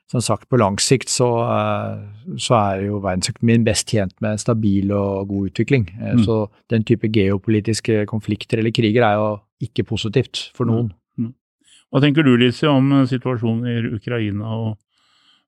som 0.09 0.23
sagt, 0.25 0.49
på 0.49 0.57
lang 0.57 0.79
sikt 0.81 1.11
så, 1.13 1.27
eh, 1.45 2.37
så 2.41 2.57
er 2.57 2.87
jo 2.87 3.01
verdensøkonomien 3.05 3.67
best 3.67 3.91
tjent 3.93 4.15
med 4.25 4.41
stabil 4.41 4.93
og 4.97 5.29
god 5.29 5.51
utvikling. 5.51 5.85
Eh, 5.99 6.15
mm. 6.17 6.23
Så 6.25 6.39
den 6.73 6.87
type 6.89 7.11
geopolitiske 7.13 8.07
konflikter 8.09 8.59
eller 8.59 8.73
kriger 8.73 9.05
er 9.05 9.19
jo 9.21 9.29
ikke 9.61 9.85
positivt 9.85 10.49
for 10.57 10.65
noen. 10.65 10.89
Mm. 11.19 11.29
mm. 11.29 11.35
Hva 11.93 12.01
tenker 12.01 12.25
du, 12.25 12.33
Lise, 12.41 12.71
om 12.73 12.89
eh, 12.97 13.05
situasjonen 13.11 13.69
i 13.69 13.97
Ukraina, 13.99 14.49
og 14.49 14.79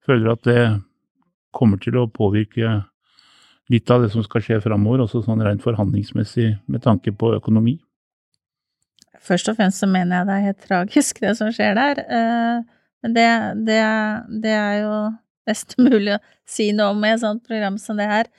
føler 0.04 0.34
at 0.34 0.44
det 0.44 0.60
kommer 1.56 1.80
til 1.80 1.96
å 1.96 2.10
påvirke 2.12 2.82
litt 3.70 3.90
av 3.92 4.04
det 4.04 4.10
som 4.12 4.24
skal 4.26 4.42
skje 4.44 4.58
framover, 4.64 5.04
også 5.04 5.22
sånn 5.24 5.42
rent 5.44 5.62
forhandlingsmessig 5.64 6.50
med 6.70 6.84
tanke 6.84 7.14
på 7.16 7.34
økonomi? 7.36 7.78
Først 9.20 9.50
og 9.52 9.58
fremst 9.58 9.82
så 9.82 9.88
mener 9.90 10.20
jeg 10.20 10.28
det 10.28 10.36
er 10.36 10.46
helt 10.48 10.66
tragisk, 10.66 11.20
det 11.22 11.34
som 11.38 11.52
skjer 11.54 11.76
der. 11.76 12.02
Uh, 12.08 12.80
men 13.04 13.16
det, 13.16 13.28
det, 13.68 13.80
det, 14.44 14.54
er 14.56 14.76
jo 14.82 14.94
best 15.48 15.76
mulig 15.86 16.16
å 16.16 16.20
si 16.48 16.70
noe 16.76 16.94
om 16.94 17.04
i 17.04 17.12
et 17.14 17.22
sånt 17.22 17.44
program 17.46 17.78
som 17.80 18.00
det 18.00 18.08
her. 18.10 18.30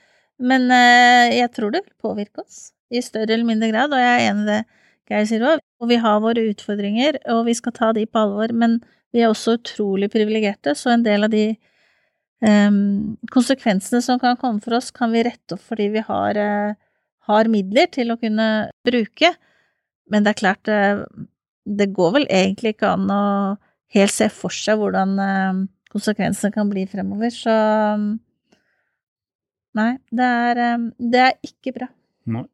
Men 0.41 0.71
eh, 0.73 1.37
jeg 1.37 1.51
tror 1.53 1.73
det 1.73 1.83
vil 1.85 1.93
påvirke 2.01 2.41
oss 2.41 2.71
i 2.89 3.01
større 3.05 3.35
eller 3.35 3.45
mindre 3.45 3.69
grad, 3.69 3.93
og 3.93 4.01
jeg 4.01 4.13
er 4.15 4.31
enig 4.31 4.47
i 4.47 4.49
det 4.49 4.61
Geir 5.11 5.27
sier 5.27 5.43
òg. 5.43 5.61
Og 5.83 5.89
vi 5.91 5.97
har 5.99 6.21
våre 6.23 6.45
utfordringer, 6.49 7.17
og 7.33 7.43
vi 7.49 7.55
skal 7.57 7.75
ta 7.75 7.91
de 7.95 8.05
på 8.07 8.21
alvor, 8.21 8.53
men 8.55 8.79
vi 9.11 9.23
er 9.23 9.31
også 9.31 9.57
utrolig 9.57 10.07
privilegerte, 10.13 10.73
så 10.77 10.93
en 10.93 11.03
del 11.03 11.27
av 11.27 11.33
de 11.33 11.49
konsekvensene 12.41 13.99
som 14.01 14.17
kan 14.21 14.37
komme 14.41 14.63
for 14.63 14.73
oss, 14.73 14.89
kan 14.89 15.11
vi 15.13 15.21
rette 15.27 15.53
opp 15.53 15.61
fordi 15.61 15.91
vi 15.93 16.01
har, 16.07 16.39
uh, 16.41 16.73
har 17.29 17.49
midler 17.53 17.85
til 17.93 18.09
å 18.09 18.17
kunne 18.17 18.47
bruke. 18.87 19.29
Men 20.09 20.25
det 20.25 20.33
er 20.33 20.39
klart, 20.39 20.71
uh, 20.71 21.03
det 21.65 21.91
går 21.93 22.15
vel 22.17 22.25
egentlig 22.29 22.75
ikke 22.75 22.95
an 22.95 23.11
å 23.13 23.21
helt 23.95 24.13
se 24.13 24.27
for 24.33 24.53
seg 24.55 24.79
hvordan 24.79 25.15
eh, 25.21 25.61
konsekvensene 25.91 26.53
kan 26.55 26.69
bli 26.71 26.85
fremover. 26.89 27.31
Så 27.33 27.53
nei, 29.77 29.91
det 30.11 30.27
er, 30.27 30.61
eh, 30.65 30.85
det 31.11 31.23
er 31.27 31.33
ikke 31.47 31.75
bra. 31.79 31.89
Nei. 32.31 32.45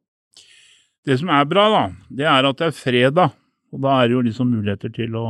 Det 1.06 1.16
som 1.20 1.30
er 1.32 1.46
bra, 1.48 1.68
da, 1.72 1.84
det 2.12 2.26
er 2.28 2.48
at 2.48 2.58
det 2.60 2.68
er 2.68 2.76
fredag. 2.76 3.36
Og 3.72 3.80
da 3.84 3.98
er 3.98 4.08
det 4.08 4.16
jo 4.16 4.24
liksom 4.26 4.50
muligheter 4.52 4.92
til 4.92 5.14
å 5.16 5.26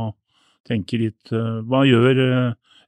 tenke 0.67 0.99
litt 0.99 1.31
Hva 1.31 1.81
gjør 1.87 2.19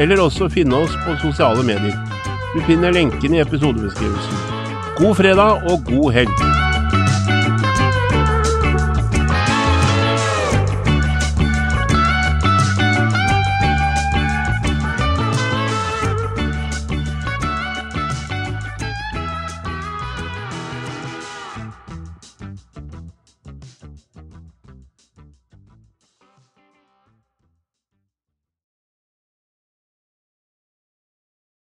eller 0.00 0.24
også 0.24 0.48
finne 0.56 0.74
oss 0.88 0.96
på 1.04 1.20
sosiale 1.20 1.60
medier. 1.68 1.92
Du 2.56 2.60
finner 2.64 2.96
lenken 2.96 3.36
i 3.36 3.44
episodebeskrivelsen. 3.44 4.36
God 4.96 5.20
fredag 5.20 5.68
og 5.68 5.84
god 5.92 6.08
helg! 6.16 6.71